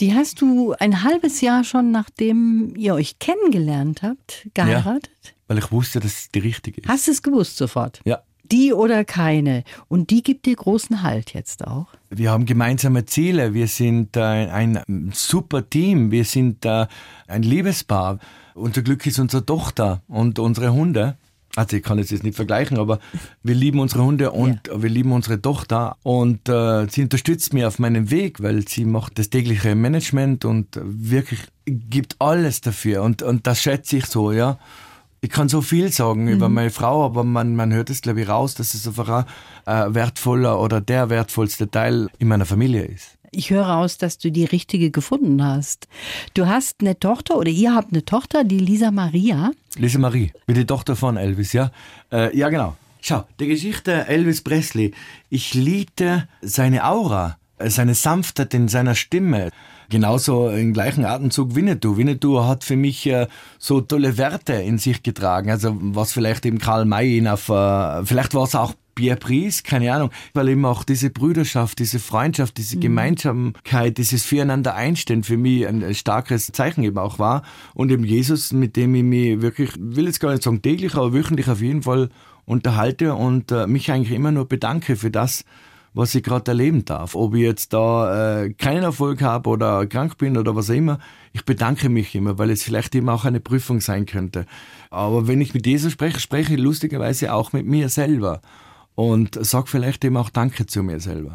Die 0.00 0.14
hast 0.14 0.40
du 0.40 0.74
ein 0.78 1.04
halbes 1.04 1.40
Jahr 1.40 1.64
schon, 1.64 1.90
nachdem 1.90 2.74
ihr 2.76 2.94
euch 2.94 3.18
kennengelernt 3.18 4.02
habt, 4.02 4.48
geheiratet. 4.54 5.35
Weil 5.48 5.58
ich 5.58 5.70
wusste, 5.70 6.00
dass 6.00 6.12
es 6.12 6.30
die 6.30 6.40
richtige 6.40 6.80
ist. 6.80 6.88
Hast 6.88 7.06
du 7.06 7.12
es 7.12 7.22
gewusst 7.22 7.56
sofort? 7.56 8.00
Ja. 8.04 8.20
Die 8.50 8.72
oder 8.72 9.04
keine. 9.04 9.64
Und 9.88 10.10
die 10.10 10.22
gibt 10.22 10.46
dir 10.46 10.54
großen 10.54 11.02
Halt 11.02 11.34
jetzt 11.34 11.66
auch. 11.66 11.86
Wir 12.10 12.30
haben 12.30 12.46
gemeinsame 12.46 13.04
Ziele. 13.04 13.54
Wir 13.54 13.66
sind 13.66 14.16
äh, 14.16 14.20
ein 14.20 15.10
super 15.12 15.68
Team. 15.68 16.12
Wir 16.12 16.24
sind 16.24 16.64
äh, 16.64 16.86
ein 17.26 17.42
Liebespaar. 17.42 18.20
Unser 18.54 18.82
Glück 18.82 19.04
ist 19.06 19.18
unsere 19.18 19.44
Tochter 19.44 20.02
und 20.06 20.38
unsere 20.38 20.72
Hunde. 20.72 21.16
Also 21.56 21.78
ich 21.78 21.82
kann 21.82 21.98
es 21.98 22.10
jetzt 22.10 22.22
nicht 22.22 22.36
vergleichen, 22.36 22.78
aber 22.78 23.00
wir 23.42 23.54
lieben 23.54 23.80
unsere 23.80 24.04
Hunde 24.04 24.30
und 24.30 24.60
wir 24.72 24.90
lieben 24.90 25.12
unsere 25.12 25.40
Tochter 25.40 25.96
und 26.02 26.50
äh, 26.50 26.86
sie 26.90 27.02
unterstützt 27.02 27.54
mich 27.54 27.64
auf 27.64 27.78
meinem 27.78 28.10
Weg, 28.10 28.42
weil 28.42 28.68
sie 28.68 28.84
macht 28.84 29.18
das 29.18 29.30
tägliche 29.30 29.74
Management 29.74 30.44
und 30.44 30.78
wirklich 30.84 31.40
gibt 31.64 32.16
alles 32.18 32.60
dafür 32.60 33.02
und, 33.02 33.22
und 33.22 33.46
das 33.46 33.62
schätze 33.62 33.96
ich 33.96 34.06
so, 34.06 34.32
ja. 34.32 34.58
Ich 35.20 35.30
kann 35.30 35.48
so 35.48 35.60
viel 35.60 35.90
sagen 35.90 36.28
über 36.28 36.48
meine 36.48 36.70
Frau, 36.70 37.04
aber 37.04 37.24
man, 37.24 37.56
man 37.56 37.72
hört 37.72 37.90
es, 37.90 38.02
glaube 38.02 38.20
ich, 38.20 38.28
raus, 38.28 38.54
dass 38.54 38.74
es 38.74 38.86
einfach 38.86 39.08
ein 39.66 39.90
äh, 39.90 39.94
wertvoller 39.94 40.60
oder 40.60 40.80
der 40.80 41.10
wertvollste 41.10 41.70
Teil 41.70 42.08
in 42.18 42.28
meiner 42.28 42.46
Familie 42.46 42.84
ist. 42.84 43.16
Ich 43.32 43.50
höre 43.50 43.66
raus, 43.66 43.98
dass 43.98 44.18
du 44.18 44.30
die 44.30 44.44
richtige 44.44 44.90
gefunden 44.90 45.44
hast. 45.44 45.88
Du 46.34 46.46
hast 46.46 46.76
eine 46.80 46.98
Tochter 46.98 47.36
oder 47.36 47.50
ihr 47.50 47.74
habt 47.74 47.92
eine 47.92 48.04
Tochter, 48.04 48.44
die 48.44 48.58
Lisa 48.58 48.90
Maria. 48.90 49.50
Lisa 49.76 49.98
Marie, 49.98 50.32
mit 50.46 50.56
der 50.56 50.66
Tochter 50.66 50.96
von 50.96 51.16
Elvis, 51.16 51.52
ja? 51.52 51.70
Äh, 52.12 52.36
ja, 52.36 52.48
genau. 52.48 52.76
Schau, 53.00 53.24
die 53.38 53.46
Geschichte 53.46 54.06
Elvis 54.08 54.42
Presley. 54.42 54.92
Ich 55.28 55.54
liebte 55.54 56.28
seine 56.40 56.84
Aura, 56.84 57.36
äh, 57.58 57.68
seine 57.68 57.94
Sanftheit 57.94 58.54
in 58.54 58.68
seiner 58.68 58.94
Stimme. 58.94 59.50
Genauso 59.88 60.48
im 60.48 60.72
gleichen 60.72 61.04
Atemzug 61.04 61.54
Winnetou. 61.54 61.96
Winnetou 61.96 62.44
hat 62.44 62.64
für 62.64 62.76
mich 62.76 63.06
äh, 63.06 63.26
so 63.58 63.80
tolle 63.80 64.18
Werte 64.18 64.54
in 64.54 64.78
sich 64.78 65.02
getragen. 65.02 65.50
Also 65.50 65.76
was 65.80 66.12
vielleicht 66.12 66.46
eben 66.46 66.58
Karl 66.58 66.84
May 66.84 67.16
ihn 67.18 67.28
auf, 67.28 67.48
äh, 67.48 68.04
vielleicht 68.04 68.34
war 68.34 68.44
es 68.44 68.54
auch 68.54 68.74
Pierre 68.96 69.18
Brice, 69.18 69.62
keine 69.62 69.92
Ahnung, 69.92 70.10
weil 70.32 70.48
eben 70.48 70.64
auch 70.64 70.82
diese 70.82 71.10
Brüderschaft, 71.10 71.78
diese 71.78 71.98
Freundschaft, 71.98 72.56
diese 72.56 72.78
Gemeinsamkeit, 72.78 73.98
dieses 73.98 74.24
Füreinander 74.24 74.74
einstehen 74.74 75.22
für 75.22 75.36
mich 75.36 75.66
ein 75.68 75.94
starkes 75.94 76.46
Zeichen 76.46 76.82
eben 76.82 76.96
auch 76.96 77.18
war. 77.18 77.42
Und 77.74 77.92
eben 77.92 78.04
Jesus, 78.04 78.52
mit 78.52 78.74
dem 78.74 78.94
ich 78.94 79.02
mich 79.02 79.42
wirklich, 79.42 79.72
will 79.78 80.06
jetzt 80.06 80.20
gar 80.20 80.30
nicht 80.30 80.42
sagen 80.42 80.62
täglich, 80.62 80.94
aber 80.94 81.12
wöchentlich 81.12 81.48
auf 81.48 81.60
jeden 81.60 81.82
Fall 81.82 82.08
unterhalte 82.46 83.14
und 83.14 83.52
äh, 83.52 83.66
mich 83.66 83.92
eigentlich 83.92 84.16
immer 84.16 84.32
nur 84.32 84.48
bedanke 84.48 84.96
für 84.96 85.10
das, 85.10 85.44
was 85.96 86.14
ich 86.14 86.22
gerade 86.22 86.50
erleben 86.50 86.84
darf. 86.84 87.14
Ob 87.14 87.34
ich 87.34 87.40
jetzt 87.40 87.72
da 87.72 88.42
äh, 88.42 88.52
keinen 88.52 88.82
Erfolg 88.82 89.22
habe 89.22 89.48
oder 89.48 89.86
krank 89.86 90.18
bin 90.18 90.36
oder 90.36 90.54
was 90.54 90.70
auch 90.70 90.74
immer, 90.74 90.98
ich 91.32 91.44
bedanke 91.44 91.88
mich 91.88 92.14
immer, 92.14 92.38
weil 92.38 92.50
es 92.50 92.62
vielleicht 92.62 92.94
eben 92.94 93.08
auch 93.08 93.24
eine 93.24 93.40
Prüfung 93.40 93.80
sein 93.80 94.04
könnte. 94.04 94.44
Aber 94.90 95.26
wenn 95.26 95.40
ich 95.40 95.54
mit 95.54 95.66
Jesus 95.66 95.92
spreche, 95.92 96.20
spreche 96.20 96.54
ich 96.54 96.60
lustigerweise 96.60 97.32
auch 97.32 97.54
mit 97.54 97.64
mir 97.64 97.88
selber 97.88 98.42
und 98.94 99.38
sag 99.40 99.68
vielleicht 99.68 100.04
eben 100.04 100.18
auch 100.18 100.28
Danke 100.28 100.66
zu 100.66 100.82
mir 100.82 101.00
selber. 101.00 101.34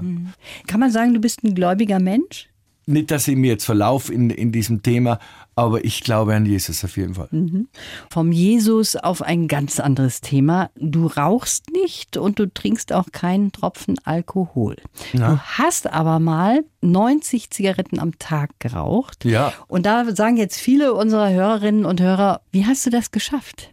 Kann 0.68 0.80
man 0.80 0.92
sagen, 0.92 1.16
du 1.16 1.20
bist 1.20 1.44
ein 1.44 1.56
gläubiger 1.56 2.00
Mensch? 2.00 2.51
Nicht, 2.86 3.12
dass 3.12 3.28
ich 3.28 3.36
mir 3.36 3.52
jetzt 3.52 3.66
verlauf 3.66 4.12
in, 4.12 4.30
in 4.30 4.52
diesem 4.52 4.82
Thema, 4.82 5.20
aber 5.56 5.86
ich 5.86 6.02
glaube 6.02 6.34
an 6.34 6.46
Jesus 6.46 6.84
auf 6.84 6.98
jeden 6.98 7.16
Fall. 7.16 7.30
Vom 8.10 8.32
Jesus 8.32 8.96
auf 8.96 9.22
ein 9.22 9.48
ganz 9.48 9.80
anderes 9.80 10.22
Thema. 10.22 10.72
Du 10.76 11.08
rauchst 11.08 11.70
nicht 11.72 12.18
und 12.18 12.40
du 12.40 12.48
trinkst 12.48 12.94
auch 12.94 13.12
keinen 13.12 13.52
Tropfen 13.52 13.98
Alkohol. 14.04 14.78
Na? 15.14 15.30
Du 15.30 15.40
hast 15.40 15.92
aber 15.92 16.20
mal 16.20 16.64
90 16.82 17.52
Zigaretten 17.52 18.00
am 18.00 18.18
Tag 18.18 18.60
geraucht. 18.60 19.26
Ja. 19.26 19.54
Und 19.68 19.86
da 19.86 20.16
sagen 20.16 20.38
jetzt 20.38 20.60
viele 20.60 20.94
unserer 20.94 21.30
Hörerinnen 21.32 21.86
und 21.86 22.02
Hörer, 22.02 22.42
wie 22.52 22.66
hast 22.66 22.86
du 22.86 22.90
das 22.90 23.12
geschafft? 23.12 23.72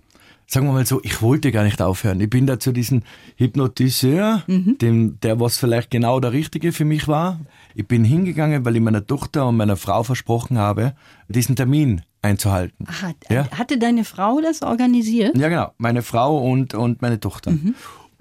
Sagen 0.50 0.64
wir 0.67 0.73
mal 0.73 0.87
so, 0.87 0.99
ich 1.05 1.21
wollte 1.21 1.52
gar 1.52 1.62
nicht 1.62 1.83
aufhören. 1.83 2.19
Ich 2.23 2.31
bin 2.31 2.47
da 2.47 2.59
zu 2.59 2.73
diesem 2.73 3.02
Hypnotiseur, 3.37 4.45
dem, 4.47 5.21
der 5.21 5.38
was 5.40 5.59
vielleicht 5.59 5.90
genau 5.90 6.21
der 6.21 6.33
Richtige 6.33 6.73
für 6.73 6.87
mich 6.87 7.07
war. 7.07 7.38
Ich 7.75 7.87
bin 7.87 8.02
hingegangen, 8.02 8.64
weil 8.64 8.75
ich 8.75 8.81
meiner 8.81 9.07
Tochter 9.07 9.47
und 9.47 9.59
meiner 9.59 9.76
Frau 9.76 10.02
versprochen 10.05 10.57
habe, 10.57 10.95
diesen 11.28 11.55
Termin 11.55 12.00
einzuhalten. 12.23 12.87
Aha, 12.88 13.12
Ja. 13.28 13.50
Hatte 13.50 13.78
deine 13.78 14.05
Frau 14.05 14.40
das 14.40 14.62
organisiert? 14.62 15.37
Ja, 15.37 15.50
genau. 15.50 15.73
Meine 15.76 16.00
Frau 16.00 16.38
und, 16.38 16.73
und 16.73 17.02
meine 17.02 17.21
Tochter. 17.21 17.52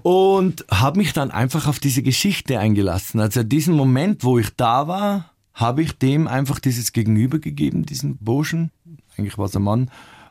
Und 0.03 0.65
habe 0.69 0.97
mich 0.99 1.13
dann 1.13 1.31
einfach 1.31 1.65
auf 1.67 1.79
diese 1.79 2.03
Geschichte 2.03 2.59
eingelassen. 2.59 3.21
Also 3.21 3.43
diesen 3.43 3.73
Moment, 3.73 4.25
wo 4.25 4.37
ich 4.37 4.49
da 4.57 4.89
war, 4.89 5.31
habe 5.53 5.81
ich 5.81 5.97
dem 5.97 6.27
einfach 6.27 6.59
dieses 6.59 6.91
Gegenüber 6.91 7.39
gegeben, 7.39 7.85
diesen 7.85 8.17
Burschen. 8.17 8.71
Eigentlich 9.17 9.37
war 9.37 9.45
es 9.45 9.55
ein 9.55 9.63
Mann. 9.63 9.89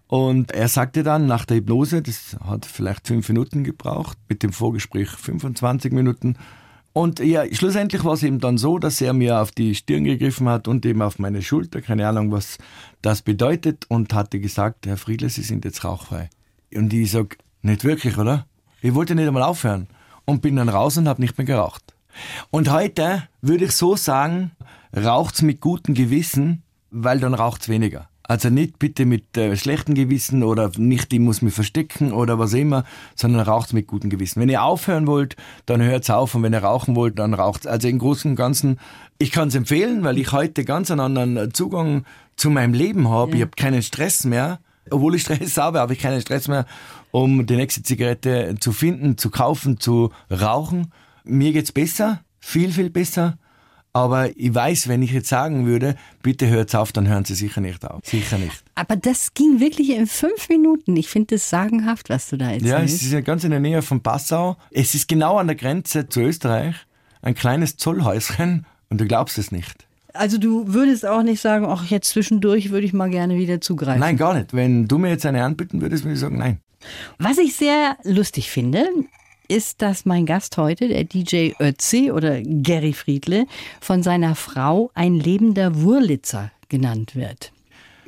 Und 0.09 0.53
er 0.53 0.69
sagte 0.69 1.03
dann 1.03 1.27
nach 1.27 1.45
der 1.45 1.59
Hypnose, 1.59 2.01
das 2.01 2.37
hat 2.45 2.65
vielleicht 2.65 3.09
fünf 3.09 3.29
Minuten 3.29 3.65
gebraucht, 3.65 4.19
mit 4.29 4.43
dem 4.43 4.53
Vorgespräch 4.53 5.11
25 5.11 5.93
Minuten. 5.93 6.37
Und 6.93 7.19
ja, 7.19 7.45
schlussendlich 7.53 8.05
war 8.05 8.15
es 8.15 8.23
eben 8.23 8.39
dann 8.39 8.57
so, 8.57 8.79
dass 8.79 9.01
er 9.01 9.13
mir 9.13 9.41
auf 9.41 9.51
die 9.51 9.75
Stirn 9.75 10.05
gegriffen 10.05 10.49
hat 10.49 10.67
und 10.69 10.87
eben 10.87 11.03
auf 11.03 11.19
meine 11.19 11.43
Schulter, 11.43 11.83
keine 11.83 12.09
Ahnung, 12.09 12.33
was 12.33 12.57
das 13.03 13.21
bedeutet, 13.21 13.85
und 13.89 14.15
hatte 14.15 14.41
gesagt, 14.41 14.87
Herr 14.87 14.97
Friedler, 14.97 15.29
Sie 15.29 15.43
sind 15.43 15.65
jetzt 15.65 15.85
rauchfrei. 15.85 16.31
Und 16.75 16.93
ich 16.93 17.11
sag, 17.11 17.37
nicht 17.63 17.85
wirklich, 17.85 18.17
oder? 18.17 18.47
Ich 18.81 18.95
wollte 18.95 19.15
nicht 19.15 19.27
einmal 19.27 19.43
aufhören. 19.43 19.89
Und 20.25 20.41
bin 20.41 20.57
dann 20.57 20.69
raus 20.69 20.97
und 20.97 21.09
habe 21.09 21.21
nicht 21.21 21.37
mehr 21.37 21.45
geraucht. 21.45 21.95
Und 22.51 22.71
heute 22.71 23.29
würde 23.43 23.67
ich 23.67 23.73
so 23.73 23.97
sagen, 23.97 24.53
raucht's 24.97 25.43
mit 25.43 25.61
gutem 25.61 25.95
Gewissen, 25.95 26.63
weil 26.91 27.21
dann 27.21 27.35
raucht's 27.35 27.69
weniger. 27.69 28.09
Also 28.29 28.51
nicht 28.51 28.79
bitte 28.81 29.07
mit 29.07 29.37
äh, 29.37 29.57
schlechtem 29.57 29.95
Gewissen 29.95 30.43
oder 30.43 30.73
nicht, 30.77 31.13
ich 31.13 31.21
muss 31.21 31.43
mich 31.43 31.55
verstecken 31.55 32.13
oder 32.13 32.39
was 32.39 32.55
immer, 32.55 32.85
sondern 33.15 33.43
raucht 33.43 33.73
mit 33.73 33.87
gutem 33.87 34.11
Gewissen. 34.11 34.41
Wenn 34.41 34.49
ihr 34.49 34.65
aufhören 34.65 35.07
wollt, 35.07 35.37
dann 35.67 35.81
hört's 35.81 36.11
auf 36.11 36.35
und 36.35 36.43
wenn 36.43 36.53
ihr 36.53 36.65
rauchen 36.65 36.97
wollt, 36.97 37.19
dann 37.21 37.35
raucht's. 37.35 37.67
Also 37.67 37.87
im 37.87 37.99
Großen 37.99 38.33
und 38.33 38.37
Ganzen, 38.37 38.81
ich 39.19 39.31
kann's 39.31 39.55
empfehlen, 39.55 40.03
weil 40.03 40.19
ich 40.19 40.33
heute 40.33 40.65
ganz 40.65 40.91
einen 40.91 41.01
anderen 41.01 41.55
Zugang 41.55 42.05
zu 42.35 42.51
meinem 42.51 42.75
Leben 42.75 43.09
habe. 43.09 43.31
Ja. 43.33 43.37
Ich 43.37 43.43
habe 43.43 43.53
keinen 43.57 43.83
Stress 43.83 44.25
mehr. 44.25 44.59
Obwohl 44.91 45.15
ich 45.15 45.23
Stress 45.23 45.57
habe, 45.57 45.79
habe 45.79 45.93
ich 45.93 46.01
keinen 46.01 46.21
Stress 46.21 46.49
mehr, 46.49 46.67
um 47.13 47.47
die 47.47 47.57
nächste 47.57 47.83
Zigarette 47.83 48.57
zu 48.59 48.73
finden, 48.73 49.19
zu 49.19 49.31
kaufen, 49.31 49.79
zu 49.79 50.11
rauchen. 50.31 50.93
Mir 51.25 51.53
geht's 51.53 51.73
besser, 51.73 52.21
viel, 52.41 52.73
viel 52.73 52.91
besser. 52.91 53.39
Aber 53.97 54.29
ich 54.37 54.55
weiß, 54.55 54.89
wenn 54.89 55.01
ich 55.01 55.11
jetzt 55.11 55.31
sagen 55.31 55.65
würde, 55.65 55.97
bitte 56.23 56.47
hört's 56.51 56.75
auf, 56.75 56.93
dann 56.93 57.09
hören 57.09 57.25
Sie 57.25 57.35
sicher 57.35 57.63
nicht 57.63 57.83
auf. 57.83 58.03
Sicher 58.05 58.37
nicht. 58.37 58.63
Aber 58.75 58.95
das 58.95 59.33
ging 59.33 59.59
wirklich 59.59 59.89
in 59.89 60.07
fünf 60.07 60.51
Minuten. 60.51 60.95
Ich 60.99 61.09
finde 61.09 61.37
das 61.37 61.49
sagenhaft, 61.49 62.11
was 62.11 62.29
du 62.29 62.37
da 62.37 62.51
erzählst. 62.51 62.67
Ja, 62.67 62.83
es 62.83 63.01
ist 63.01 63.11
ja 63.11 63.23
ganz 63.23 63.43
in 63.45 63.53
der 63.53 63.61
Nähe 63.61 63.81
von 63.81 64.03
Passau. 64.03 64.59
Es 64.71 64.95
ist 64.95 65.09
genau 65.09 65.39
an 65.39 65.47
der 65.47 65.57
Grenze 65.57 66.11
zu 66.11 66.21
Österreich. 66.21 66.75
Ein 67.23 67.35
kleines 67.35 67.79
Zollhäuschen 67.79 68.67
und 68.91 69.01
du 69.01 69.07
glaubst 69.07 69.39
es 69.39 69.51
nicht. 69.51 69.87
Also 70.13 70.37
du 70.37 70.75
würdest 70.75 71.07
auch 71.07 71.23
nicht 71.23 71.41
sagen, 71.41 71.65
ach 71.67 71.87
jetzt 71.87 72.11
zwischendurch 72.11 72.71
würde 72.71 72.85
ich 72.85 72.93
mal 72.93 73.09
gerne 73.09 73.39
wieder 73.39 73.63
zugreifen. 73.63 74.01
Nein, 74.01 74.19
gar 74.19 74.35
nicht. 74.35 74.53
Wenn 74.53 74.89
du 74.89 74.99
mir 74.99 75.09
jetzt 75.09 75.25
eine 75.25 75.43
anbieten 75.43 75.81
würdest, 75.81 76.05
würde 76.05 76.17
ich 76.17 76.21
sagen, 76.21 76.37
nein. 76.37 76.61
Was 77.19 77.39
ich 77.39 77.57
sehr 77.57 77.97
lustig 78.05 78.51
finde, 78.51 78.87
ist, 79.49 79.83
dass 79.83 80.05
mein 80.05 80.27
Gast 80.27 80.57
heute, 80.57 80.89
der 80.89 81.05
DJ 81.05 81.53
Ötzi 81.61 82.11
oder 82.11 82.41
Gary 82.43 82.93
Friedle, 82.93 83.47
von 83.81 84.03
seiner 84.03 84.35
Frau 84.35 84.91
ein 84.95 85.15
lebender 85.15 85.81
Wurlitzer 85.81 86.51
genannt 86.69 87.15
wird. 87.15 87.53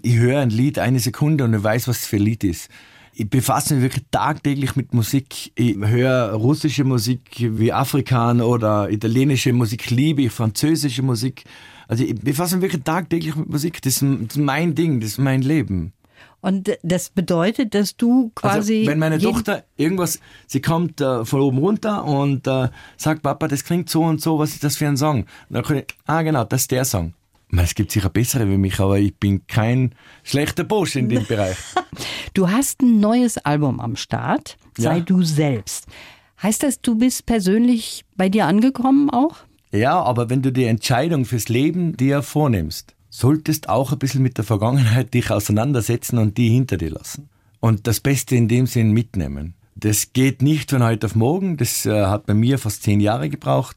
Ich 0.02 0.16
höre 0.16 0.40
ein 0.40 0.50
Lied 0.50 0.78
eine 0.78 1.00
Sekunde 1.00 1.44
und 1.44 1.54
ich 1.54 1.62
weiß, 1.62 1.88
was 1.88 2.00
es 2.00 2.06
für 2.06 2.16
ein 2.16 2.22
Lied 2.22 2.44
ist. 2.44 2.68
Ich 3.14 3.28
befasse 3.28 3.74
mich 3.74 3.82
wirklich 3.82 4.04
tagtäglich 4.12 4.76
mit 4.76 4.94
Musik. 4.94 5.50
Ich 5.56 5.76
höre 5.76 6.34
russische 6.34 6.84
Musik 6.84 7.20
wie 7.38 7.72
Afrikaner 7.72 8.46
oder 8.46 8.90
italienische 8.90 9.52
Musik, 9.52 9.90
liebe 9.90 10.22
ich 10.22 10.30
französische 10.30 11.02
Musik. 11.02 11.42
Also 11.88 12.04
ich 12.04 12.14
befasse 12.14 12.56
mich 12.56 12.62
wirklich 12.62 12.84
tagtäglich 12.84 13.34
mit 13.34 13.48
Musik. 13.48 13.82
Das 13.82 14.02
ist 14.02 14.36
mein 14.36 14.76
Ding, 14.76 15.00
das 15.00 15.12
ist 15.12 15.18
mein 15.18 15.42
Leben. 15.42 15.92
Und 16.40 16.70
das 16.82 17.10
bedeutet, 17.10 17.74
dass 17.74 17.96
du 17.96 18.30
quasi. 18.34 18.78
Also, 18.78 18.90
wenn 18.90 18.98
meine 18.98 19.18
Tochter 19.18 19.64
irgendwas, 19.76 20.20
sie 20.46 20.60
kommt 20.60 21.00
äh, 21.00 21.24
von 21.24 21.40
oben 21.40 21.58
runter 21.58 22.04
und 22.04 22.46
äh, 22.46 22.68
sagt, 22.96 23.22
Papa, 23.22 23.48
das 23.48 23.64
klingt 23.64 23.90
so 23.90 24.04
und 24.04 24.20
so, 24.20 24.38
was 24.38 24.50
ist 24.50 24.62
das 24.62 24.76
für 24.76 24.86
ein 24.86 24.96
Song? 24.96 25.22
Und 25.22 25.26
dann 25.50 25.64
kann 25.64 25.78
ich, 25.78 25.86
ah, 26.06 26.22
genau, 26.22 26.44
das 26.44 26.62
ist 26.62 26.70
der 26.70 26.84
Song. 26.84 27.14
Es 27.56 27.74
gibt 27.74 27.90
sicher 27.90 28.10
bessere 28.10 28.48
wie 28.48 28.58
mich, 28.58 28.78
aber 28.78 28.98
ich 28.98 29.16
bin 29.16 29.46
kein 29.46 29.94
schlechter 30.22 30.64
Bursch 30.64 30.96
in 30.96 31.08
dem 31.08 31.24
Bereich. 31.28 31.56
Du 32.34 32.50
hast 32.50 32.82
ein 32.82 33.00
neues 33.00 33.38
Album 33.38 33.80
am 33.80 33.96
Start, 33.96 34.58
sei 34.76 34.98
ja. 34.98 35.00
du 35.00 35.22
selbst. 35.22 35.86
Heißt 36.42 36.62
das, 36.62 36.80
du 36.80 36.96
bist 36.96 37.26
persönlich 37.26 38.04
bei 38.16 38.28
dir 38.28 38.46
angekommen 38.46 39.10
auch? 39.10 39.36
Ja, 39.72 40.00
aber 40.00 40.30
wenn 40.30 40.42
du 40.42 40.52
die 40.52 40.64
Entscheidung 40.64 41.24
fürs 41.24 41.48
Leben 41.48 41.96
dir 41.96 42.22
vornimmst, 42.22 42.94
solltest 43.10 43.68
auch 43.68 43.92
ein 43.92 43.98
bisschen 43.98 44.22
mit 44.22 44.36
der 44.36 44.44
Vergangenheit 44.44 45.14
dich 45.14 45.30
auseinandersetzen 45.30 46.18
und 46.18 46.36
die 46.36 46.48
hinter 46.48 46.76
dir 46.76 46.90
lassen. 46.90 47.28
Und 47.60 47.86
das 47.86 48.00
Beste 48.00 48.36
in 48.36 48.48
dem 48.48 48.66
Sinn 48.66 48.92
mitnehmen. 48.92 49.54
Das 49.74 50.12
geht 50.12 50.42
nicht 50.42 50.70
von 50.70 50.82
heute 50.82 51.06
auf 51.06 51.14
morgen. 51.14 51.56
Das 51.56 51.86
äh, 51.86 52.06
hat 52.06 52.26
bei 52.26 52.34
mir 52.34 52.58
fast 52.58 52.82
zehn 52.82 53.00
Jahre 53.00 53.28
gebraucht, 53.28 53.76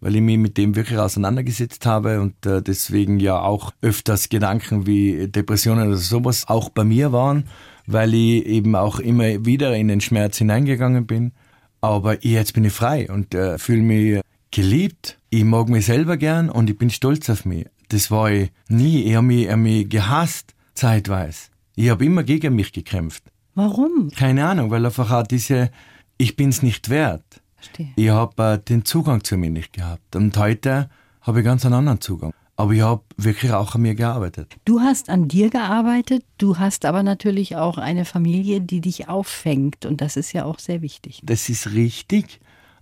weil 0.00 0.16
ich 0.16 0.22
mich 0.22 0.38
mit 0.38 0.56
dem 0.56 0.76
wirklich 0.76 0.98
auseinandergesetzt 0.98 1.86
habe 1.86 2.20
und 2.20 2.46
äh, 2.46 2.62
deswegen 2.62 3.18
ja 3.18 3.40
auch 3.40 3.72
öfters 3.82 4.28
Gedanken 4.28 4.86
wie 4.86 5.28
Depressionen 5.28 5.88
oder 5.88 5.96
sowas 5.96 6.48
auch 6.48 6.68
bei 6.68 6.84
mir 6.84 7.12
waren, 7.12 7.44
weil 7.86 8.14
ich 8.14 8.46
eben 8.46 8.76
auch 8.76 9.00
immer 9.00 9.44
wieder 9.44 9.74
in 9.74 9.88
den 9.88 10.00
Schmerz 10.00 10.38
hineingegangen 10.38 11.06
bin. 11.06 11.32
Aber 11.80 12.24
jetzt 12.24 12.54
bin 12.54 12.64
ich 12.64 12.72
frei 12.72 13.10
und 13.10 13.34
äh, 13.34 13.58
fühle 13.58 13.82
mich 13.82 14.20
geliebt. 14.50 15.18
Ich 15.30 15.44
mag 15.44 15.68
mich 15.68 15.86
selber 15.86 16.16
gern 16.16 16.50
und 16.50 16.68
ich 16.70 16.76
bin 16.76 16.90
stolz 16.90 17.28
auf 17.30 17.44
mich 17.44 17.66
das 17.88 18.10
war 18.10 18.30
ich 18.30 18.50
nie. 18.68 19.02
Ich 19.02 19.14
habe 19.14 19.26
mich, 19.26 19.48
hab 19.48 19.58
mich 19.58 19.88
gehasst, 19.88 20.54
zeitweise. 20.74 21.48
Ich 21.74 21.90
habe 21.90 22.04
immer 22.04 22.22
gegen 22.22 22.54
mich 22.54 22.72
gekämpft. 22.72 23.24
Warum? 23.54 24.10
Keine 24.10 24.46
Ahnung, 24.46 24.70
weil 24.70 24.84
einfach 24.84 25.10
auch 25.10 25.26
diese, 25.26 25.70
ich 26.16 26.36
bin's 26.36 26.62
nicht 26.62 26.88
wert. 26.90 27.42
Verstehe. 27.56 27.92
Ich 27.96 28.08
habe 28.08 28.42
äh, 28.42 28.58
den 28.58 28.84
Zugang 28.84 29.24
zu 29.24 29.36
mir 29.36 29.50
nicht 29.50 29.72
gehabt. 29.72 30.14
Und 30.14 30.36
heute 30.36 30.90
habe 31.22 31.40
ich 31.40 31.44
ganz 31.44 31.64
einen 31.64 31.74
anderen 31.74 32.00
Zugang. 32.00 32.32
Aber 32.56 32.72
ich 32.72 32.82
habe 32.82 33.02
wirklich 33.16 33.52
auch 33.52 33.76
an 33.76 33.82
mir 33.82 33.94
gearbeitet. 33.94 34.56
Du 34.64 34.80
hast 34.80 35.10
an 35.10 35.28
dir 35.28 35.48
gearbeitet, 35.48 36.24
du 36.38 36.58
hast 36.58 36.84
aber 36.84 37.04
natürlich 37.04 37.54
auch 37.54 37.78
eine 37.78 38.04
Familie, 38.04 38.60
die 38.60 38.80
dich 38.80 39.08
auffängt. 39.08 39.86
Und 39.86 40.00
das 40.00 40.16
ist 40.16 40.32
ja 40.32 40.44
auch 40.44 40.58
sehr 40.58 40.82
wichtig. 40.82 41.20
Das 41.22 41.48
ist 41.48 41.72
richtig. 41.72 42.40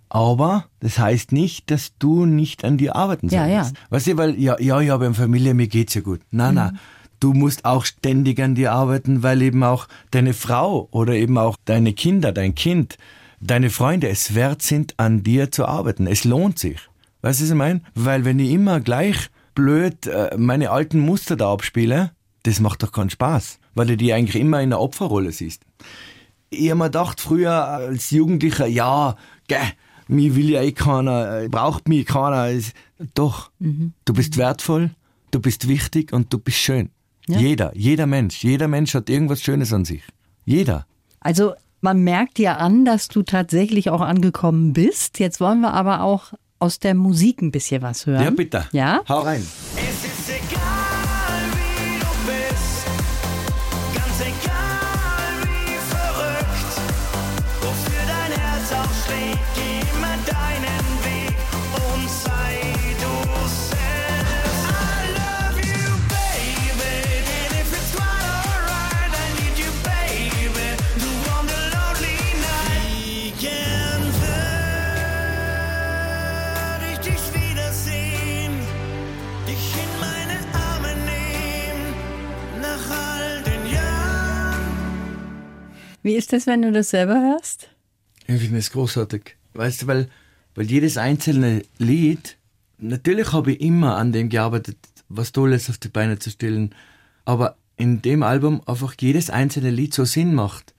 Aber 0.09 0.65
das 0.79 0.99
heißt 0.99 1.31
nicht, 1.31 1.69
dass 1.69 1.91
du 1.99 2.25
nicht 2.25 2.63
an 2.63 2.77
dir 2.77 2.95
arbeiten 2.95 3.29
sollst. 3.29 3.45
Ja, 3.45 3.47
ja. 3.47 3.71
Weißt 3.89 4.07
du, 4.07 4.17
weil, 4.17 4.39
ja, 4.39 4.59
ja, 4.59 4.79
ich 4.79 4.89
habe 4.89 5.05
eine 5.05 5.13
Familie, 5.13 5.53
mir 5.53 5.67
geht's 5.67 5.93
ja 5.93 6.01
gut. 6.01 6.21
Nein, 6.31 6.51
mhm. 6.51 6.55
nein. 6.55 6.79
Du 7.19 7.33
musst 7.33 7.65
auch 7.65 7.83
ständig 7.83 8.39
an 8.39 8.55
dir 8.55 8.73
arbeiten, 8.73 9.23
weil 9.23 9.41
eben 9.41 9.63
auch 9.63 9.87
deine 10.11 10.33
Frau 10.33 10.87
oder 10.91 11.13
eben 11.13 11.37
auch 11.37 11.57
deine 11.65 11.93
Kinder, 11.93 12.31
dein 12.31 12.53
Kind, 12.53 12.97
deine 13.39 13.69
Freunde 13.69 14.07
es 14.07 14.35
wert 14.35 14.61
sind, 14.61 14.93
an 14.97 15.23
dir 15.23 15.51
zu 15.51 15.65
arbeiten. 15.65 16.05
Es 16.05 16.25
lohnt 16.25 16.59
sich. 16.59 16.77
Weißt 17.21 17.39
du, 17.39 17.43
was 17.43 17.49
ich 17.49 17.55
meine? 17.55 17.81
Weil 17.95 18.23
wenn 18.23 18.39
ich 18.39 18.51
immer 18.51 18.79
gleich 18.79 19.29
blöd 19.55 20.05
äh, 20.05 20.37
meine 20.37 20.69
alten 20.69 20.99
Muster 20.99 21.35
da 21.35 21.51
abspiele, 21.51 22.11
das 22.43 22.59
macht 22.59 22.83
doch 22.83 22.91
keinen 22.91 23.09
Spaß, 23.09 23.59
weil 23.73 23.87
du 23.87 23.97
die 23.97 24.13
eigentlich 24.13 24.39
immer 24.39 24.61
in 24.61 24.69
der 24.69 24.79
Opferrolle 24.79 25.31
siehst. 25.31 25.63
Ich 26.49 26.69
habe 26.69 26.77
mir 26.77 26.85
gedacht, 26.85 27.19
früher 27.19 27.51
als 27.67 28.11
Jugendlicher, 28.11 28.67
ja, 28.67 29.17
gell, 29.47 29.59
mich 30.07 30.35
will 30.35 30.49
ja 30.49 30.61
eh 30.61 30.71
keiner, 30.71 31.41
äh, 31.41 31.49
braucht 31.49 31.87
mich 31.87 32.05
keiner. 32.05 32.59
Doch, 33.13 33.51
mhm. 33.59 33.93
du 34.05 34.13
bist 34.13 34.37
wertvoll, 34.37 34.91
du 35.31 35.39
bist 35.39 35.67
wichtig 35.67 36.13
und 36.13 36.33
du 36.33 36.39
bist 36.39 36.57
schön. 36.57 36.89
Ja. 37.27 37.39
Jeder, 37.39 37.71
jeder 37.75 38.07
Mensch, 38.07 38.43
jeder 38.43 38.67
Mensch 38.67 38.93
hat 38.93 39.09
irgendwas 39.09 39.41
Schönes 39.41 39.73
an 39.73 39.85
sich. 39.85 40.03
Jeder. 40.45 40.85
Also 41.19 41.53
man 41.81 42.03
merkt 42.03 42.37
dir 42.37 42.57
an, 42.59 42.85
dass 42.85 43.07
du 43.09 43.23
tatsächlich 43.23 43.89
auch 43.89 44.01
angekommen 44.01 44.73
bist. 44.73 45.19
Jetzt 45.19 45.39
wollen 45.39 45.59
wir 45.61 45.73
aber 45.73 46.01
auch 46.01 46.33
aus 46.59 46.79
der 46.79 46.95
Musik 46.95 47.41
ein 47.41 47.51
bisschen 47.51 47.81
was 47.81 48.05
hören. 48.05 48.23
Ja, 48.23 48.29
bitte. 48.31 48.65
Ja? 48.71 49.01
Hau 49.07 49.19
rein. 49.19 49.45
Wie 49.75 49.81
ist 49.81 50.76
das, 86.33 86.47
wenn 86.47 86.61
du 86.61 86.71
das 86.71 86.89
selber 86.89 87.15
hörst? 87.15 87.69
Ich 88.27 88.41
finde 88.41 88.59
es 88.59 88.71
großartig. 88.71 89.35
Weißt 89.53 89.83
du, 89.83 89.87
weil, 89.87 90.09
weil 90.55 90.65
jedes 90.65 90.97
einzelne 90.97 91.63
Lied, 91.77 92.37
natürlich 92.77 93.33
habe 93.33 93.53
ich 93.53 93.61
immer 93.61 93.97
an 93.97 94.11
dem 94.11 94.29
gearbeitet, 94.29 94.77
was 95.09 95.31
Tolles 95.31 95.69
auf 95.69 95.77
die 95.77 95.87
Beine 95.87 96.19
zu 96.19 96.29
stellen, 96.29 96.75
aber 97.25 97.57
in 97.77 98.01
dem 98.01 98.23
Album 98.23 98.61
einfach 98.65 98.95
jedes 98.99 99.29
einzelne 99.29 99.69
Lied 99.69 99.93
so 99.93 100.05
Sinn 100.05 100.33
macht. 100.33 100.73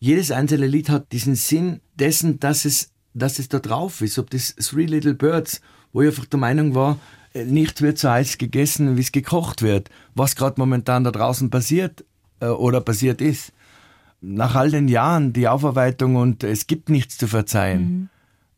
Jedes 0.00 0.30
einzelne 0.30 0.66
Lied 0.66 0.88
hat 0.88 1.12
diesen 1.12 1.34
Sinn 1.34 1.80
dessen, 1.94 2.40
dass 2.40 2.64
es, 2.64 2.90
dass 3.14 3.38
es 3.38 3.48
da 3.48 3.58
drauf 3.58 4.00
ist. 4.00 4.18
Ob 4.18 4.30
das 4.30 4.54
Three 4.56 4.86
Little 4.86 5.14
Birds, 5.14 5.60
wo 5.92 6.02
ich 6.02 6.08
einfach 6.08 6.26
der 6.26 6.38
Meinung 6.38 6.74
war, 6.74 6.98
äh, 7.34 7.44
nichts 7.44 7.82
wird 7.82 7.98
so 7.98 8.10
heiß 8.10 8.38
gegessen, 8.38 8.96
wie 8.96 9.00
es 9.00 9.12
gekocht 9.12 9.62
wird. 9.62 9.90
Was 10.14 10.36
gerade 10.36 10.60
momentan 10.60 11.04
da 11.04 11.10
draußen 11.10 11.50
passiert, 11.50 12.04
äh, 12.40 12.46
oder 12.46 12.80
passiert 12.80 13.20
ist. 13.20 13.52
Nach 14.20 14.54
all 14.54 14.70
den 14.70 14.88
Jahren 14.88 15.32
die 15.32 15.48
Aufarbeitung 15.48 16.16
und 16.16 16.42
es 16.42 16.66
gibt 16.66 16.88
nichts 16.90 17.18
zu 17.18 17.28
verzeihen. 17.28 17.82
Mhm. 17.82 18.08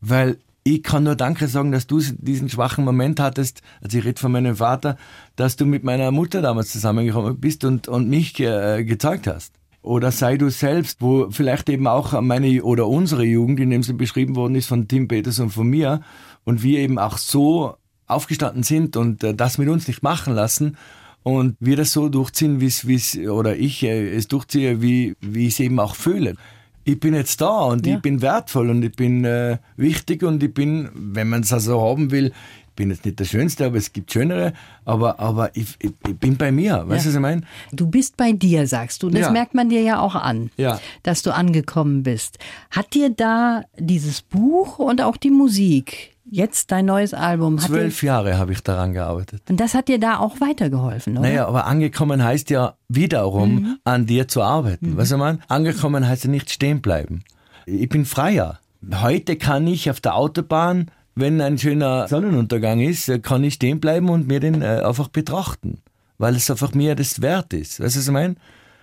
Weil 0.01 0.37
ich 0.63 0.83
kann 0.83 1.03
nur 1.03 1.15
Danke 1.15 1.47
sagen, 1.47 1.71
dass 1.71 1.87
du 1.87 1.99
diesen 1.99 2.49
schwachen 2.49 2.85
Moment 2.85 3.19
hattest, 3.19 3.61
also 3.81 3.97
ich 3.97 4.05
rede 4.05 4.19
von 4.19 4.31
meinem 4.31 4.55
Vater, 4.57 4.97
dass 5.35 5.55
du 5.55 5.65
mit 5.65 5.83
meiner 5.83 6.11
Mutter 6.11 6.41
damals 6.41 6.71
zusammengekommen 6.71 7.39
bist 7.39 7.65
und, 7.65 7.87
und 7.87 8.09
mich 8.09 8.39
äh, 8.39 8.83
gezeigt 8.83 9.27
hast. 9.27 9.53
Oder 9.81 10.11
sei 10.11 10.37
du 10.37 10.49
selbst, 10.49 11.01
wo 11.01 11.31
vielleicht 11.31 11.67
eben 11.69 11.87
auch 11.87 12.19
meine 12.21 12.63
oder 12.63 12.87
unsere 12.87 13.23
Jugend, 13.23 13.59
in 13.59 13.71
dem 13.71 13.81
sie 13.81 13.93
beschrieben 13.93 14.35
worden 14.35 14.53
ist 14.53 14.67
von 14.67 14.87
Tim 14.87 15.07
Peters 15.07 15.39
und 15.39 15.49
von 15.49 15.67
mir, 15.67 16.01
und 16.43 16.61
wir 16.61 16.79
eben 16.79 16.99
auch 16.99 17.17
so 17.17 17.75
aufgestanden 18.05 18.63
sind 18.63 18.97
und 18.97 19.23
äh, 19.23 19.33
das 19.33 19.57
mit 19.57 19.69
uns 19.69 19.87
nicht 19.87 20.03
machen 20.03 20.33
lassen 20.33 20.77
und 21.23 21.55
wir 21.59 21.75
das 21.75 21.93
so 21.93 22.09
durchziehen, 22.09 22.61
wie 22.61 22.95
es, 22.95 23.17
oder 23.17 23.55
ich 23.55 23.83
äh, 23.83 24.15
es 24.15 24.27
durchziehe, 24.27 24.81
wie, 24.81 25.15
wie 25.21 25.47
ich 25.47 25.53
es 25.53 25.59
eben 25.59 25.79
auch 25.79 25.95
fühle 25.95 26.35
ich 26.83 26.99
bin 26.99 27.13
jetzt 27.13 27.41
da 27.41 27.61
und 27.65 27.85
ja. 27.85 27.95
ich 27.95 28.01
bin 28.01 28.21
wertvoll 28.21 28.69
und 28.69 28.83
ich 28.83 28.93
bin 28.93 29.23
äh, 29.23 29.57
wichtig 29.77 30.23
und 30.23 30.41
ich 30.41 30.53
bin, 30.53 30.89
wenn 30.93 31.29
man 31.29 31.41
es 31.41 31.53
also 31.53 31.81
haben 31.81 32.11
will, 32.11 32.33
ich 32.69 32.75
bin 32.75 32.89
jetzt 32.89 33.05
nicht 33.05 33.19
der 33.19 33.25
Schönste, 33.25 33.65
aber 33.65 33.77
es 33.77 33.91
gibt 33.93 34.11
Schönere, 34.11 34.53
aber, 34.85 35.19
aber 35.19 35.55
ich, 35.55 35.75
ich, 35.79 35.91
ich 36.07 36.17
bin 36.17 36.37
bei 36.37 36.51
mir, 36.51 36.87
weißt 36.87 37.05
du, 37.05 37.09
ja. 37.09 37.13
was 37.13 37.15
ich 37.15 37.19
meine? 37.19 37.41
Du 37.71 37.85
bist 37.87 38.17
bei 38.17 38.31
dir, 38.31 38.65
sagst 38.65 39.03
du. 39.03 39.09
Das 39.09 39.21
ja. 39.21 39.31
merkt 39.31 39.53
man 39.53 39.69
dir 39.69 39.81
ja 39.81 39.99
auch 39.99 40.15
an, 40.15 40.49
ja. 40.57 40.79
dass 41.03 41.21
du 41.21 41.33
angekommen 41.33 42.03
bist. 42.03 42.39
Hat 42.71 42.93
dir 42.93 43.09
da 43.09 43.63
dieses 43.77 44.21
Buch 44.21 44.79
und 44.79 45.01
auch 45.01 45.17
die 45.17 45.31
Musik 45.31 46.10
Jetzt 46.29 46.71
dein 46.71 46.85
neues 46.85 47.13
Album. 47.13 47.59
Hat 47.59 47.67
Zwölf 47.67 48.03
Jahre 48.03 48.37
habe 48.37 48.51
ich 48.51 48.61
daran 48.61 48.93
gearbeitet. 48.93 49.41
Und 49.49 49.59
das 49.59 49.73
hat 49.73 49.87
dir 49.87 49.99
da 49.99 50.19
auch 50.19 50.39
weitergeholfen, 50.39 51.17
oder? 51.17 51.27
Naja, 51.27 51.47
aber 51.47 51.65
angekommen 51.65 52.23
heißt 52.23 52.49
ja 52.49 52.75
wiederum, 52.89 53.53
mhm. 53.53 53.77
an 53.83 54.05
dir 54.05 54.27
zu 54.27 54.41
arbeiten. 54.41 54.91
Mhm. 54.91 54.97
Weißt 54.97 55.11
du, 55.11 55.17
man? 55.17 55.41
Angekommen 55.47 56.07
heißt 56.07 56.25
ja 56.25 56.29
nicht 56.29 56.51
stehen 56.51 56.81
bleiben. 56.81 57.23
Ich 57.65 57.89
bin 57.89 58.05
freier. 58.05 58.59
Heute 59.01 59.35
kann 59.35 59.67
ich 59.67 59.89
auf 59.89 59.99
der 59.99 60.15
Autobahn, 60.15 60.91
wenn 61.15 61.41
ein 61.41 61.57
schöner 61.57 62.07
Sonnenuntergang 62.07 62.79
ist, 62.79 63.11
kann 63.23 63.43
ich 63.43 63.55
stehen 63.55 63.79
bleiben 63.79 64.09
und 64.09 64.27
mir 64.27 64.39
den 64.39 64.61
äh, 64.61 64.81
einfach 64.83 65.09
betrachten. 65.09 65.79
Weil 66.17 66.35
es 66.35 66.49
einfach 66.49 66.73
mir 66.73 66.95
das 66.95 67.21
wert 67.21 67.53
ist. 67.53 67.79
Weißt 67.79 67.95
du, 67.95 67.99
was 67.99 68.07
ich 68.07 68.13
meine? 68.13 68.35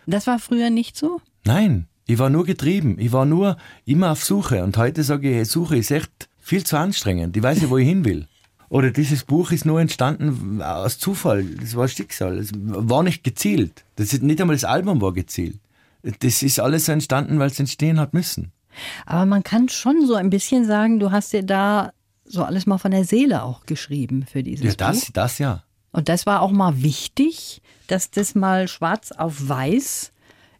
Das 0.06 0.26
war 0.26 0.38
früher 0.38 0.70
nicht 0.70 0.96
so? 0.96 1.20
Nein. 1.44 1.86
Ich 2.06 2.18
war 2.18 2.30
nur 2.30 2.44
getrieben. 2.44 2.96
Ich 2.98 3.12
war 3.12 3.26
nur 3.26 3.58
immer 3.84 4.12
auf 4.12 4.24
Suche. 4.24 4.64
Und 4.64 4.76
heute 4.78 5.02
sage 5.02 5.40
ich, 5.40 5.48
Suche 5.48 5.76
ist 5.76 5.90
echt 5.90 6.27
viel 6.48 6.64
zu 6.64 6.78
anstrengend. 6.78 7.36
Ich 7.36 7.42
weiß 7.42 7.60
ja, 7.60 7.70
wo 7.70 7.76
ich 7.76 7.86
hin 7.86 8.04
will. 8.04 8.26
Oder 8.70 8.90
dieses 8.90 9.24
Buch 9.24 9.50
ist 9.52 9.64
nur 9.64 9.80
entstanden 9.80 10.62
aus 10.62 10.98
Zufall. 10.98 11.44
Das 11.44 11.76
war 11.76 11.88
Schicksal. 11.88 12.38
Es 12.38 12.52
war 12.54 13.02
nicht 13.02 13.22
gezielt. 13.22 13.84
Das 13.96 14.12
ist 14.12 14.22
nicht 14.22 14.40
einmal 14.40 14.56
das 14.56 14.64
Album 14.64 15.00
war 15.00 15.12
gezielt. 15.12 15.58
Das 16.20 16.42
ist 16.42 16.58
alles 16.58 16.88
entstanden, 16.88 17.38
weil 17.38 17.48
es 17.50 17.60
entstehen 17.60 18.00
hat 18.00 18.14
müssen. 18.14 18.52
Aber 19.06 19.26
man 19.26 19.42
kann 19.42 19.68
schon 19.68 20.06
so 20.06 20.14
ein 20.14 20.30
bisschen 20.30 20.64
sagen, 20.64 21.00
du 21.00 21.10
hast 21.10 21.32
dir 21.32 21.42
da 21.42 21.92
so 22.24 22.44
alles 22.44 22.66
mal 22.66 22.78
von 22.78 22.90
der 22.90 23.04
Seele 23.04 23.42
auch 23.42 23.66
geschrieben 23.66 24.26
für 24.30 24.42
dieses 24.42 24.64
ja, 24.64 24.74
das, 24.74 25.06
Buch. 25.06 25.12
das 25.12 25.38
ja. 25.38 25.64
Und 25.92 26.08
das 26.08 26.26
war 26.26 26.42
auch 26.42 26.50
mal 26.50 26.82
wichtig, 26.82 27.62
dass 27.88 28.10
das 28.10 28.34
mal 28.34 28.68
schwarz 28.68 29.12
auf 29.12 29.48
weiß 29.48 30.12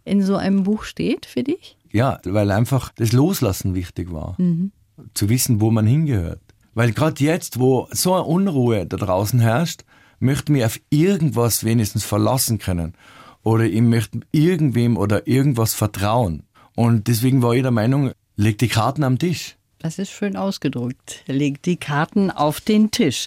in 0.04 0.22
so 0.22 0.36
einem 0.36 0.64
Buch 0.64 0.84
steht 0.84 1.26
für 1.26 1.44
dich? 1.44 1.76
Ja, 1.92 2.18
weil 2.24 2.50
einfach 2.50 2.90
das 2.96 3.12
Loslassen 3.12 3.74
wichtig 3.74 4.12
war. 4.12 4.34
Mhm 4.38 4.72
zu 5.14 5.28
wissen, 5.28 5.60
wo 5.60 5.70
man 5.70 5.86
hingehört. 5.86 6.40
Weil 6.74 6.92
gerade 6.92 7.22
jetzt, 7.22 7.58
wo 7.58 7.88
so 7.90 8.14
eine 8.14 8.24
Unruhe 8.24 8.86
da 8.86 8.96
draußen 8.96 9.40
herrscht, 9.40 9.82
möchte 10.20 10.52
mich 10.52 10.64
auf 10.64 10.80
irgendwas 10.90 11.64
wenigstens 11.64 12.04
verlassen 12.04 12.58
können. 12.58 12.94
Oder 13.42 13.64
ich 13.64 13.80
möchte 13.80 14.20
irgendwem 14.32 14.96
oder 14.96 15.26
irgendwas 15.26 15.74
vertrauen. 15.74 16.44
Und 16.74 17.08
deswegen 17.08 17.42
war 17.42 17.54
ich 17.54 17.62
der 17.62 17.70
Meinung, 17.70 18.12
leg 18.36 18.58
die 18.58 18.68
Karten 18.68 19.04
am 19.04 19.18
Tisch. 19.18 19.56
Das 19.78 19.98
ist 19.98 20.10
schön 20.10 20.36
ausgedrückt. 20.36 21.24
Leg 21.26 21.62
die 21.62 21.76
Karten 21.76 22.30
auf 22.30 22.60
den 22.60 22.90
Tisch. 22.90 23.26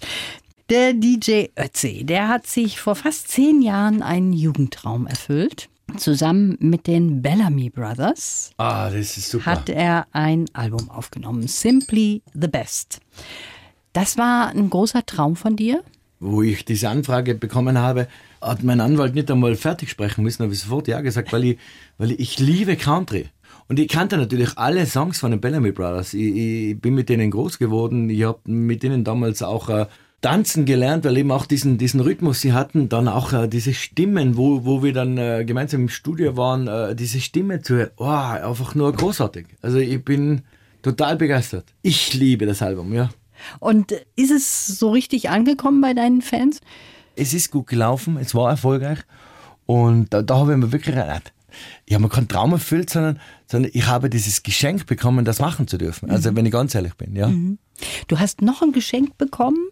Der 0.70 0.94
DJ 0.94 1.48
Ötzi, 1.58 2.06
der 2.06 2.30
hat 2.30 2.48
sich 2.48 2.80
vor 2.80 2.96
fast 2.96 3.30
zehn 3.30 3.62
Jahren 3.62 4.02
einen 4.02 4.32
Jugendtraum 4.32 5.08
erfüllt 5.08 5.70
zusammen 5.98 6.58
mit 6.60 6.88
den 6.88 7.22
Bellamy 7.22 7.70
Brothers 7.70 8.52
ah, 8.58 8.90
hat 9.46 9.70
er 9.70 10.08
ein 10.12 10.46
Album 10.54 10.90
aufgenommen, 10.90 11.48
Simply 11.48 12.22
the 12.34 12.48
Best. 12.48 13.00
Das 13.94 14.18
war 14.18 14.50
ein 14.50 14.70
großer 14.70 15.06
Traum 15.06 15.36
von 15.36 15.56
dir? 15.56 15.84
Wo 16.20 16.42
ich 16.42 16.66
diese 16.66 16.90
Anfrage 16.90 17.36
bekommen 17.36 17.78
habe, 17.78 18.08
hat 18.42 18.64
mein 18.64 18.80
Anwalt 18.80 19.16
nicht 19.16 19.30
einmal 19.32 19.56
fertig 19.56 19.90
sprechen 19.90 20.24
müssen, 20.24 20.44
habe 20.44 20.54
ich 20.54 20.60
sofort 20.60 20.88
ja 20.88 21.02
gesagt, 21.02 21.34
weil 21.34 21.44
ich, 21.46 21.58
weil 21.98 22.12
ich, 22.12 22.20
ich 22.20 22.40
liebe 22.40 22.76
Country. 22.76 23.30
Und 23.68 23.80
ich 23.80 23.88
kannte 23.88 24.18
natürlich 24.18 24.58
alle 24.58 24.86
Songs 24.86 25.20
von 25.20 25.32
den 25.32 25.42
Bellamy 25.42 25.72
Brothers. 25.72 26.14
Ich, 26.14 26.36
ich 26.36 26.82
bin 26.82 26.94
mit 26.94 27.10
denen 27.10 27.32
groß 27.32 27.58
geworden. 27.58 28.10
Ich 28.10 28.24
habe 28.24 28.40
mit 28.46 28.84
denen 28.84 29.04
damals 29.04 29.42
auch 29.42 29.70
äh, 29.70 29.86
tanzen 30.22 30.66
gelernt, 30.66 31.04
weil 31.04 31.18
eben 31.18 31.32
auch 31.32 31.46
diesen, 31.46 31.78
diesen 31.78 32.00
Rhythmus 32.00 32.42
sie 32.42 32.54
hatten, 32.54 32.90
dann 32.90 33.08
auch 33.08 33.34
äh, 33.34 33.48
diese 33.48 33.74
Stimmen, 33.74 34.38
wo, 34.38 34.66
wo 34.66 34.84
wir 34.84 34.94
dann 34.94 35.18
äh, 35.18 35.44
gemeinsam 35.46 35.82
im 35.82 35.90
Studio 35.90 36.38
waren, 36.38 36.68
äh, 36.68 36.96
diese 36.96 37.20
Stimme 37.20 37.62
zu 37.62 37.76
hören, 37.76 37.90
oh, 37.98 38.06
einfach 38.06 38.76
nur 38.76 38.94
großartig. 38.94 39.48
Also 39.62 39.80
ich 39.80 40.04
bin 40.06 40.44
total 40.84 41.16
begeistert. 41.16 41.66
Ich 41.82 42.14
liebe 42.14 42.46
das 42.46 42.62
Album, 42.62 42.94
ja. 42.94 43.10
Und 43.60 43.94
ist 44.16 44.32
es 44.32 44.68
so 44.68 44.92
richtig 44.92 45.30
angekommen 45.30 45.82
bei 45.82 45.96
deinen 45.96 46.22
Fans? 46.22 46.62
Es 47.16 47.34
ist 47.34 47.52
gut 47.52 47.68
gelaufen, 47.68 48.18
es 48.18 48.36
war 48.36 48.52
erfolgreich 48.52 49.00
und 49.66 50.14
da, 50.14 50.22
da 50.22 50.38
habe 50.38 50.52
ich 50.52 50.58
mir 50.58 50.72
wirklich 50.72 50.96
gedacht, 50.96 51.34
ich 51.86 51.96
habe 51.96 52.04
mir 52.04 52.10
keinen 52.10 52.28
Traum 52.28 52.54
erfüllt, 52.54 52.90
sondern, 52.90 53.20
sondern 53.48 53.72
ich 53.74 53.88
habe 53.88 54.10
dieses 54.10 54.44
Geschenk 54.44 54.86
bekommen, 54.86 55.26
das 55.26 55.40
machen 55.40 55.68
zu 55.68 55.78
dürfen. 55.78 56.10
Also, 56.10 56.32
mhm. 56.32 56.38
wenn 56.38 56.46
ich 56.46 56.52
ganz 56.52 56.76
ehrlich 56.76 56.94
bin, 56.94 57.16
ja. 57.16 57.28
Mhm. 57.28 57.58
Du 58.08 58.20
hast 58.20 58.42
noch 58.42 58.62
ein 58.62 58.72
Geschenk 58.72 59.18
bekommen 59.18 59.68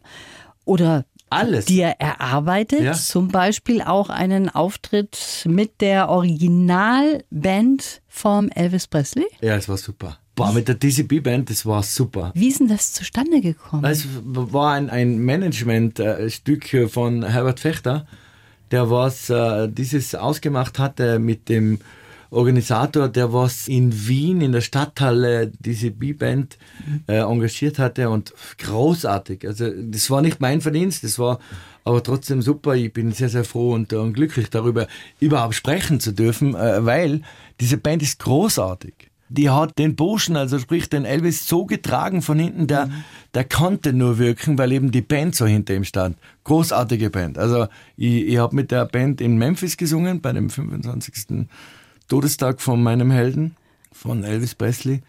oder 0.70 1.06
alles 1.30 1.66
dir 1.66 1.96
erarbeitet, 2.00 2.82
ja. 2.82 2.94
zum 2.94 3.28
Beispiel 3.28 3.82
auch 3.82 4.10
einen 4.10 4.50
Auftritt 4.50 5.46
mit 5.48 5.82
der 5.82 6.10
Originalband 6.10 8.02
vom 8.08 8.50
Elvis 8.50 8.88
Presley. 8.88 9.26
Ja, 9.42 9.56
es 9.56 9.70
war 9.70 9.78
super. 9.78 10.18
Boah, 10.36 10.54
mit 10.54 10.68
der 10.68 10.76
DCB 10.76 11.22
Band, 11.22 11.50
das 11.50 11.66
war 11.66 11.84
super. 11.84 12.32
Wie 12.34 12.48
ist 12.48 12.62
denn 12.62 12.70
das 12.70 12.94
zustande 12.94 13.42
gekommen? 13.42 13.84
Es 13.84 14.08
war 14.24 14.74
ein, 14.74 14.90
ein 14.90 15.20
Managementstück 15.20 16.90
von 16.90 17.24
Herbert 17.24 17.60
Fechter, 17.60 18.08
der 18.72 18.90
was 18.90 19.30
äh, 19.30 19.68
dieses 19.68 20.16
ausgemacht 20.16 20.80
hatte 20.80 21.20
mit 21.20 21.50
dem 21.50 21.80
Organisator, 22.32 23.08
der 23.08 23.34
was 23.34 23.68
in 23.68 24.08
Wien 24.08 24.42
in 24.42 24.52
der 24.52 24.62
Stadthalle 24.62 25.52
diese 25.60 25.92
B-Band 25.92 26.58
äh, 27.08 27.18
engagiert 27.18 27.80
hatte 27.80 28.10
und 28.10 28.34
großartig. 28.60 29.48
Also 29.48 29.70
das 29.70 30.10
war 30.10 30.22
nicht 30.22 30.40
mein 30.40 30.62
Verdienst, 30.62 31.04
das 31.04 31.18
war 31.18 31.40
aber 31.84 32.04
trotzdem 32.04 32.42
super. 32.42 32.76
Ich 32.76 32.94
bin 32.94 33.12
sehr, 33.12 33.30
sehr 33.30 33.44
froh 33.44 33.74
und, 33.74 33.94
und 33.94 34.14
glücklich 34.14 34.50
darüber, 34.50 34.88
überhaupt 35.20 35.56
sprechen 35.56 36.00
zu 36.00 36.14
dürfen, 36.14 36.56
äh, 36.56 36.86
weil 36.86 37.22
diese 37.60 37.78
Band 37.78 38.04
ist 38.04 38.20
großartig. 38.20 38.94
Die 39.32 39.50
hat 39.50 39.78
den 39.78 39.96
Burschen, 39.96 40.36
also 40.36 40.58
sprich 40.58 40.90
den 40.90 41.06
Elvis, 41.06 41.48
so 41.48 41.66
getragen 41.66 42.24
von 42.24 42.40
hinten, 42.40 42.66
der, 42.66 42.88
mhm. 42.88 43.04
der 43.36 43.44
konnte 43.44 43.94
nur 43.94 44.18
wirken, 44.18 44.58
weil 44.58 44.72
eben 44.72 44.92
die 44.92 45.02
Band 45.04 45.36
so 45.36 45.46
hinter 45.46 45.76
ihm 45.76 45.84
stand. 45.84 46.18
Großartige 46.46 47.12
Band. 47.12 47.38
Also 47.38 47.68
ich, 47.96 48.28
ich 48.28 48.38
habe 48.38 48.56
mit 48.56 48.72
der 48.72 48.86
Band 48.86 49.22
in 49.22 49.38
Memphis 49.38 49.78
gesungen, 49.78 50.22
bei 50.22 50.34
dem 50.34 50.50
25. 50.50 51.48
Todestag 52.10 52.60
von 52.60 52.84
meinem 52.84 53.12
Helden, 53.12 53.56
von 53.92 54.24
Elvis 54.24 54.56
Presley 54.56 55.02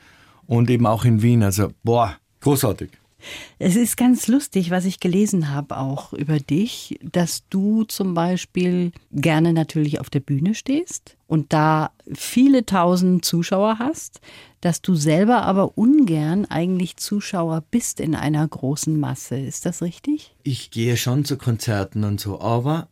und 0.47 0.71
eben 0.71 0.87
auch 0.87 1.05
in 1.05 1.23
Wien. 1.23 1.43
Also, 1.43 1.73
boah, 1.83 2.17
großartig. 2.41 2.91
Es 3.59 3.77
ist 3.77 3.97
ganz 3.97 4.29
lustig, 4.29 4.71
was 4.71 4.85
ich 4.85 5.01
gelesen 5.01 5.51
habe 5.51 5.77
auch 5.77 6.13
über 6.13 6.39
dich, 6.39 6.99
dass 7.03 7.47
du 7.51 7.85
zum 7.85 8.15
Beispiel 8.15 8.93
gerne 9.13 9.53
natürlich 9.53 10.01
auf 10.01 10.11
der 10.11 10.21
Bühne 10.21 10.55
stehst 10.55 11.17
und 11.27 11.53
da 11.53 11.91
viele 12.13 12.65
tausend 12.65 13.25
Zuschauer 13.25 13.79
hast, 13.79 14.21
dass 14.61 14.83
du 14.83 14.95
selber 14.95 15.43
aber 15.43 15.77
ungern 15.77 16.47
eigentlich 16.47 16.97
Zuschauer 16.97 17.63
bist 17.71 18.01
in 18.01 18.15
einer 18.15 18.47
großen 18.47 18.99
Masse. 18.99 19.39
Ist 19.39 19.67
das 19.67 19.83
richtig? 19.83 20.35
Ich 20.43 20.71
gehe 20.71 20.97
schon 20.97 21.25
zu 21.25 21.37
Konzerten 21.37 22.05
und 22.05 22.21
so, 22.21 22.41
aber 22.41 22.89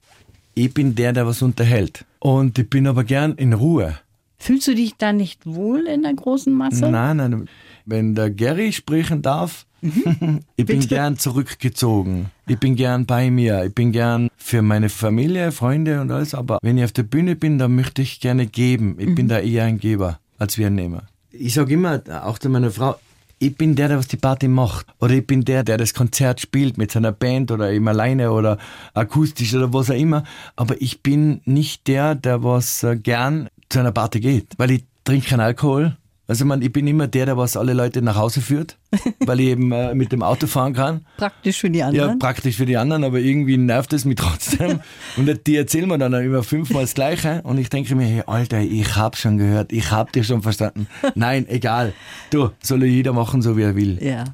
ich 0.64 0.74
bin 0.74 0.94
der, 0.94 1.12
der 1.12 1.26
was 1.26 1.42
unterhält. 1.42 2.04
Und 2.18 2.58
ich 2.58 2.68
bin 2.68 2.86
aber 2.86 3.04
gern 3.04 3.34
in 3.34 3.52
Ruhe. 3.52 3.98
Fühlst 4.38 4.68
du 4.68 4.74
dich 4.74 4.96
da 4.96 5.12
nicht 5.12 5.46
wohl 5.46 5.86
in 5.86 6.02
der 6.02 6.14
großen 6.14 6.52
Masse? 6.52 6.90
Nein, 6.90 7.16
nein. 7.16 7.48
Wenn 7.86 8.14
der 8.14 8.30
Gary 8.30 8.72
sprechen 8.72 9.22
darf, 9.22 9.66
mhm. 9.80 10.40
ich 10.56 10.66
bin 10.66 10.80
gern 10.80 11.16
zurückgezogen. 11.16 12.26
Ich 12.46 12.58
bin 12.58 12.76
gern 12.76 13.06
bei 13.06 13.30
mir. 13.30 13.64
Ich 13.64 13.74
bin 13.74 13.92
gern 13.92 14.28
für 14.36 14.62
meine 14.62 14.88
Familie, 14.88 15.50
Freunde 15.52 16.00
und 16.00 16.10
alles. 16.10 16.34
Aber 16.34 16.58
wenn 16.62 16.78
ich 16.78 16.84
auf 16.84 16.92
der 16.92 17.02
Bühne 17.02 17.34
bin, 17.34 17.58
dann 17.58 17.74
möchte 17.74 18.02
ich 18.02 18.20
gerne 18.20 18.46
geben. 18.46 18.96
Ich 18.98 19.08
mhm. 19.08 19.14
bin 19.14 19.28
da 19.28 19.40
eher 19.40 19.64
ein 19.64 19.78
Geber 19.78 20.20
als 20.38 20.56
wie 20.58 20.66
ein 20.66 20.74
Nehmer. 20.74 21.02
Ich 21.30 21.54
sage 21.54 21.74
immer, 21.74 22.02
auch 22.24 22.38
zu 22.38 22.48
meiner 22.48 22.70
Frau, 22.70 22.96
ich 23.38 23.56
bin 23.56 23.74
der, 23.74 23.88
der 23.88 23.98
was 23.98 24.08
die 24.08 24.16
Party 24.16 24.48
macht. 24.48 24.86
Oder 25.00 25.14
ich 25.14 25.26
bin 25.26 25.44
der, 25.44 25.62
der 25.62 25.76
das 25.76 25.94
Konzert 25.94 26.40
spielt 26.40 26.78
mit 26.78 26.90
seiner 26.90 27.12
Band 27.12 27.50
oder 27.50 27.70
eben 27.70 27.86
alleine 27.88 28.32
oder 28.32 28.58
akustisch 28.94 29.54
oder 29.54 29.72
was 29.72 29.90
auch 29.90 29.94
immer. 29.94 30.24
Aber 30.56 30.80
ich 30.80 31.02
bin 31.02 31.40
nicht 31.44 31.86
der, 31.86 32.14
der 32.14 32.42
was 32.42 32.82
äh, 32.82 32.96
gern 32.96 33.48
zu 33.68 33.80
einer 33.80 33.92
Party 33.92 34.20
geht. 34.20 34.54
Weil 34.56 34.72
ich 34.72 34.84
trinke 35.04 35.28
keinen 35.28 35.40
Alkohol. 35.40 35.96
Also 36.30 36.44
man, 36.44 36.60
ich 36.60 36.70
bin 36.70 36.86
immer 36.86 37.06
der, 37.06 37.24
der 37.24 37.38
was 37.38 37.56
alle 37.56 37.72
Leute 37.72 38.02
nach 38.02 38.16
Hause 38.16 38.42
führt, 38.42 38.76
weil 39.20 39.40
ich 39.40 39.46
eben 39.46 39.72
äh, 39.72 39.94
mit 39.94 40.12
dem 40.12 40.22
Auto 40.22 40.46
fahren 40.46 40.74
kann. 40.74 41.06
Praktisch 41.16 41.58
für 41.58 41.70
die 41.70 41.82
anderen. 41.82 42.10
Ja, 42.10 42.16
praktisch 42.16 42.56
für 42.56 42.66
die 42.66 42.76
anderen, 42.76 43.02
aber 43.02 43.18
irgendwie 43.18 43.56
nervt 43.56 43.94
es 43.94 44.04
mich 44.04 44.16
trotzdem. 44.16 44.80
und 45.16 45.46
die 45.46 45.56
erzählen 45.56 45.88
mir 45.88 45.96
dann 45.96 46.12
immer 46.12 46.42
fünfmal 46.42 46.82
das 46.82 46.92
Gleiche 46.92 47.40
und 47.44 47.56
ich 47.56 47.70
denke 47.70 47.94
mir, 47.94 48.04
hey, 48.04 48.22
Alter, 48.26 48.60
ich 48.60 48.94
hab's 48.94 49.20
schon 49.20 49.38
gehört, 49.38 49.72
ich 49.72 49.90
hab 49.90 50.12
dich 50.12 50.26
schon 50.26 50.42
verstanden. 50.42 50.86
Nein, 51.14 51.46
egal. 51.48 51.94
Du, 52.28 52.50
soll 52.62 52.84
jeder 52.84 53.14
machen, 53.14 53.40
so 53.40 53.56
wie 53.56 53.62
er 53.62 53.74
will. 53.74 53.98
Ja. 54.04 54.24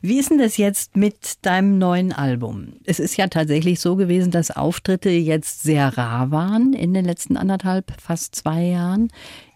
Wie 0.00 0.18
ist 0.18 0.30
denn 0.30 0.38
das 0.38 0.56
jetzt 0.56 0.96
mit 0.96 1.44
deinem 1.44 1.76
neuen 1.76 2.14
Album? 2.14 2.76
Es 2.84 2.98
ist 2.98 3.18
ja 3.18 3.26
tatsächlich 3.26 3.78
so 3.78 3.96
gewesen, 3.96 4.30
dass 4.30 4.50
Auftritte 4.50 5.10
jetzt 5.10 5.62
sehr 5.62 5.98
rar 5.98 6.30
waren 6.30 6.72
in 6.72 6.94
den 6.94 7.04
letzten 7.04 7.36
anderthalb, 7.36 7.92
fast 8.00 8.34
zwei 8.36 8.62
Jahren. 8.62 9.10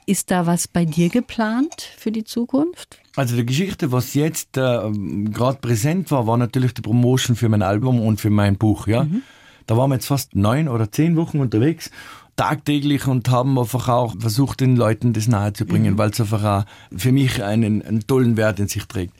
Ist 0.09 0.31
da 0.31 0.47
was 0.47 0.69
bei 0.69 0.85
dir 0.85 1.09
geplant 1.09 1.83
für 1.99 2.13
die 2.13 2.23
Zukunft? 2.23 3.01
Also 3.17 3.35
die 3.35 3.45
Geschichte, 3.45 3.91
was 3.91 4.15
jetzt 4.15 4.57
äh, 4.57 4.91
gerade 5.33 5.59
präsent 5.61 6.13
war, 6.13 6.29
war 6.29 6.37
natürlich 6.37 6.75
die 6.75 6.83
Promotion 6.83 7.35
für 7.35 7.49
mein 7.49 7.63
Album 7.63 8.01
und 8.01 8.21
für 8.21 8.31
mein 8.31 8.57
Buch. 8.57 8.87
Ja, 8.87 9.03
mhm. 9.03 9.23
da 9.67 9.77
waren 9.77 9.91
wir 9.91 9.97
jetzt 9.97 10.07
fast 10.07 10.37
neun 10.37 10.69
oder 10.69 10.93
zehn 10.93 11.17
Wochen 11.17 11.41
unterwegs, 11.41 11.91
tagtäglich 12.37 13.09
und 13.09 13.29
haben 13.31 13.59
einfach 13.59 13.89
auch 13.89 14.15
versucht, 14.17 14.61
den 14.61 14.77
Leuten 14.77 15.13
das 15.13 15.27
nahezubringen, 15.27 15.95
mhm. 15.95 15.99
weil 15.99 16.11
es 16.11 16.21
einfach 16.21 16.45
auch 16.45 16.65
für 16.97 17.11
mich 17.11 17.43
einen, 17.43 17.83
einen 17.83 18.07
tollen 18.07 18.37
Wert 18.37 18.61
in 18.61 18.69
sich 18.69 18.85
trägt. 18.85 19.13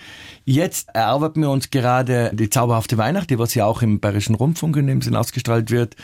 Jetzt 0.45 0.91
erarbeiten 0.95 1.41
wir 1.41 1.51
uns 1.51 1.71
gerade 1.71 2.31
die 2.33 2.49
zauberhafte 2.49 2.97
Weihnacht, 2.97 3.31
die 3.31 3.41
was 3.41 3.57
ja 3.57 3.67
auch 3.67 3.83
im 3.83 3.99
Bayerischen 3.99 4.37
Rundfunk 4.37 4.77
in 4.77 4.87
dem 4.87 5.03
Sinn 5.03 5.17
ausgestrahlt 5.17 5.73
wird. 5.73 5.97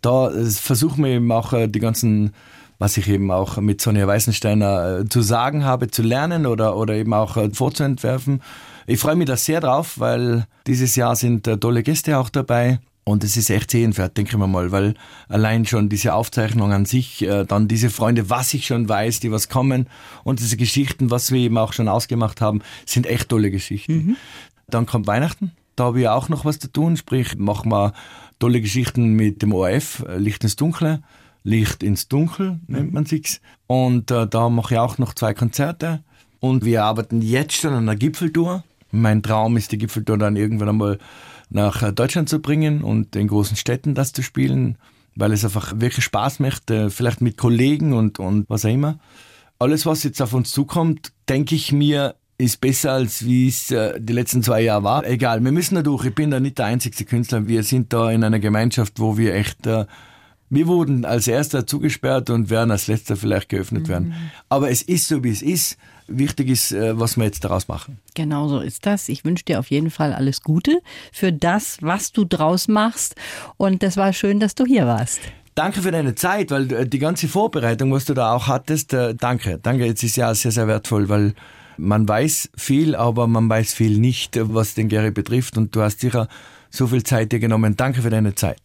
Da 0.00 0.30
äh, 0.30 0.46
versuchen 0.46 1.04
wir 1.04 1.10
eben 1.10 1.30
auch 1.30 1.52
äh, 1.52 1.68
die 1.68 1.80
ganzen 1.80 2.32
was 2.80 2.96
ich 2.96 3.08
eben 3.08 3.30
auch 3.30 3.58
mit 3.58 3.80
Sonja 3.80 4.06
Weißensteiner 4.06 5.00
äh, 5.00 5.08
zu 5.08 5.20
sagen 5.20 5.64
habe, 5.64 5.90
zu 5.90 6.02
lernen 6.02 6.46
oder, 6.46 6.76
oder 6.76 6.94
eben 6.94 7.12
auch 7.12 7.36
äh, 7.36 7.50
vorzuentwerfen. 7.50 8.42
Ich 8.86 8.98
freue 8.98 9.16
mich 9.16 9.26
da 9.26 9.36
sehr 9.36 9.60
drauf, 9.60 10.00
weil 10.00 10.46
dieses 10.66 10.96
Jahr 10.96 11.14
sind 11.14 11.46
äh, 11.46 11.58
tolle 11.58 11.82
Gäste 11.82 12.18
auch 12.18 12.30
dabei. 12.30 12.80
Und 13.04 13.22
es 13.22 13.36
ist 13.36 13.50
echt 13.50 13.70
sehenswert, 13.70 14.16
denke 14.16 14.30
ich 14.30 14.38
mir 14.38 14.46
mal, 14.46 14.72
weil 14.72 14.94
allein 15.28 15.66
schon 15.66 15.88
diese 15.88 16.14
Aufzeichnung 16.14 16.72
an 16.72 16.84
sich, 16.84 17.26
dann 17.48 17.66
diese 17.66 17.90
Freunde, 17.90 18.30
was 18.30 18.54
ich 18.54 18.66
schon 18.66 18.88
weiß, 18.88 19.20
die 19.20 19.32
was 19.32 19.48
kommen 19.48 19.88
und 20.22 20.38
diese 20.38 20.56
Geschichten, 20.56 21.10
was 21.10 21.32
wir 21.32 21.40
eben 21.40 21.58
auch 21.58 21.72
schon 21.72 21.88
ausgemacht 21.88 22.40
haben, 22.40 22.60
sind 22.86 23.06
echt 23.06 23.30
tolle 23.30 23.50
Geschichten. 23.50 23.92
Mhm. 23.92 24.16
Dann 24.68 24.86
kommt 24.86 25.08
Weihnachten, 25.08 25.52
da 25.74 25.84
habe 25.84 26.00
ich 26.02 26.08
auch 26.08 26.28
noch 26.28 26.44
was 26.44 26.58
zu 26.58 26.70
tun, 26.70 26.96
sprich, 26.96 27.36
machen 27.36 27.72
wir 27.72 27.94
tolle 28.38 28.60
Geschichten 28.60 29.14
mit 29.14 29.42
dem 29.42 29.54
ORF, 29.54 30.04
Licht 30.16 30.44
ins 30.44 30.54
Dunkle. 30.54 31.00
Licht 31.42 31.82
ins 31.82 32.08
Dunkel, 32.08 32.60
nennt 32.66 32.92
man 32.92 33.06
sich's. 33.06 33.40
Und 33.66 34.10
äh, 34.10 34.26
da 34.26 34.48
mache 34.48 34.74
ich 34.74 34.80
auch 34.80 34.98
noch 34.98 35.14
zwei 35.14 35.34
Konzerte. 35.34 36.02
Und 36.38 36.64
wir 36.64 36.84
arbeiten 36.84 37.22
jetzt 37.22 37.54
schon 37.54 37.72
an 37.72 37.88
einer 37.88 37.96
Gipfeltour. 37.96 38.64
Mein 38.90 39.22
Traum 39.22 39.56
ist, 39.56 39.72
die 39.72 39.78
Gipfeltour 39.78 40.18
dann 40.18 40.36
irgendwann 40.36 40.70
einmal 40.70 40.98
nach 41.50 41.82
äh, 41.82 41.92
Deutschland 41.92 42.28
zu 42.28 42.40
bringen 42.40 42.82
und 42.82 43.14
in 43.16 43.28
großen 43.28 43.56
Städten 43.56 43.94
das 43.94 44.12
zu 44.12 44.22
spielen, 44.22 44.78
weil 45.14 45.32
es 45.32 45.44
einfach 45.44 45.74
wirklich 45.76 46.04
Spaß 46.04 46.40
macht, 46.40 46.70
äh, 46.70 46.90
vielleicht 46.90 47.20
mit 47.20 47.36
Kollegen 47.36 47.92
und, 47.92 48.18
und 48.18 48.48
was 48.48 48.64
auch 48.64 48.70
immer. 48.70 48.98
Alles, 49.58 49.84
was 49.84 50.02
jetzt 50.04 50.22
auf 50.22 50.32
uns 50.32 50.50
zukommt, 50.50 51.12
denke 51.28 51.54
ich 51.54 51.72
mir, 51.72 52.14
ist 52.38 52.60
besser, 52.62 52.92
als 52.92 53.24
wie 53.24 53.48
es 53.48 53.70
äh, 53.70 54.00
die 54.00 54.14
letzten 54.14 54.42
zwei 54.42 54.62
Jahre 54.62 54.84
war. 54.84 55.06
Egal, 55.06 55.44
wir 55.44 55.52
müssen 55.52 55.74
da 55.74 55.82
durch. 55.82 56.06
Ich 56.06 56.14
bin 56.14 56.30
da 56.30 56.40
nicht 56.40 56.58
der 56.58 56.66
einzige 56.66 57.04
Künstler. 57.04 57.46
Wir 57.46 57.62
sind 57.62 57.92
da 57.92 58.10
in 58.10 58.24
einer 58.24 58.40
Gemeinschaft, 58.40 58.98
wo 58.98 59.18
wir 59.18 59.34
echt 59.34 59.66
wir 60.50 60.66
wurden 60.66 61.04
als 61.04 61.28
erster 61.28 61.66
zugesperrt 61.66 62.28
und 62.28 62.50
werden 62.50 62.72
als 62.72 62.88
letzter 62.88 63.16
vielleicht 63.16 63.48
geöffnet 63.48 63.84
mhm. 63.84 63.88
werden. 63.88 64.14
Aber 64.48 64.70
es 64.70 64.82
ist 64.82 65.08
so, 65.08 65.22
wie 65.24 65.30
es 65.30 65.42
ist. 65.42 65.78
Wichtig 66.08 66.48
ist, 66.48 66.72
äh, 66.72 66.98
was 66.98 67.16
wir 67.16 67.24
jetzt 67.24 67.44
daraus 67.44 67.68
machen. 67.68 67.98
Genau 68.14 68.48
so 68.48 68.58
ist 68.58 68.84
das. 68.84 69.08
Ich 69.08 69.24
wünsche 69.24 69.44
dir 69.44 69.60
auf 69.60 69.70
jeden 69.70 69.90
Fall 69.90 70.12
alles 70.12 70.42
Gute 70.42 70.80
für 71.12 71.32
das, 71.32 71.78
was 71.82 72.10
du 72.10 72.24
draus 72.24 72.66
machst. 72.66 73.14
Und 73.56 73.84
das 73.84 73.96
war 73.96 74.12
schön, 74.12 74.40
dass 74.40 74.56
du 74.56 74.66
hier 74.66 74.86
warst. 74.86 75.20
Danke 75.54 75.82
für 75.82 75.92
deine 75.92 76.16
Zeit, 76.16 76.50
weil 76.50 76.72
äh, 76.72 76.86
die 76.86 76.98
ganze 76.98 77.28
Vorbereitung, 77.28 77.92
was 77.92 78.06
du 78.06 78.14
da 78.14 78.32
auch 78.32 78.48
hattest, 78.48 78.92
äh, 78.92 79.14
danke. 79.14 79.60
Danke, 79.62 79.86
jetzt 79.86 80.02
ist 80.02 80.16
ja 80.16 80.34
sehr, 80.34 80.50
sehr 80.50 80.66
wertvoll, 80.66 81.08
weil 81.08 81.34
man 81.76 82.08
weiß 82.08 82.50
viel, 82.56 82.96
aber 82.96 83.28
man 83.28 83.48
weiß 83.48 83.72
viel 83.74 83.98
nicht, 83.98 84.36
was 84.40 84.74
den 84.74 84.88
Gary 84.88 85.12
betrifft. 85.12 85.56
Und 85.56 85.76
du 85.76 85.82
hast 85.82 86.00
sicher 86.00 86.26
so 86.70 86.88
viel 86.88 87.04
Zeit 87.04 87.30
dir 87.30 87.38
genommen. 87.38 87.76
Danke 87.76 88.02
für 88.02 88.10
deine 88.10 88.34
Zeit. 88.34 88.60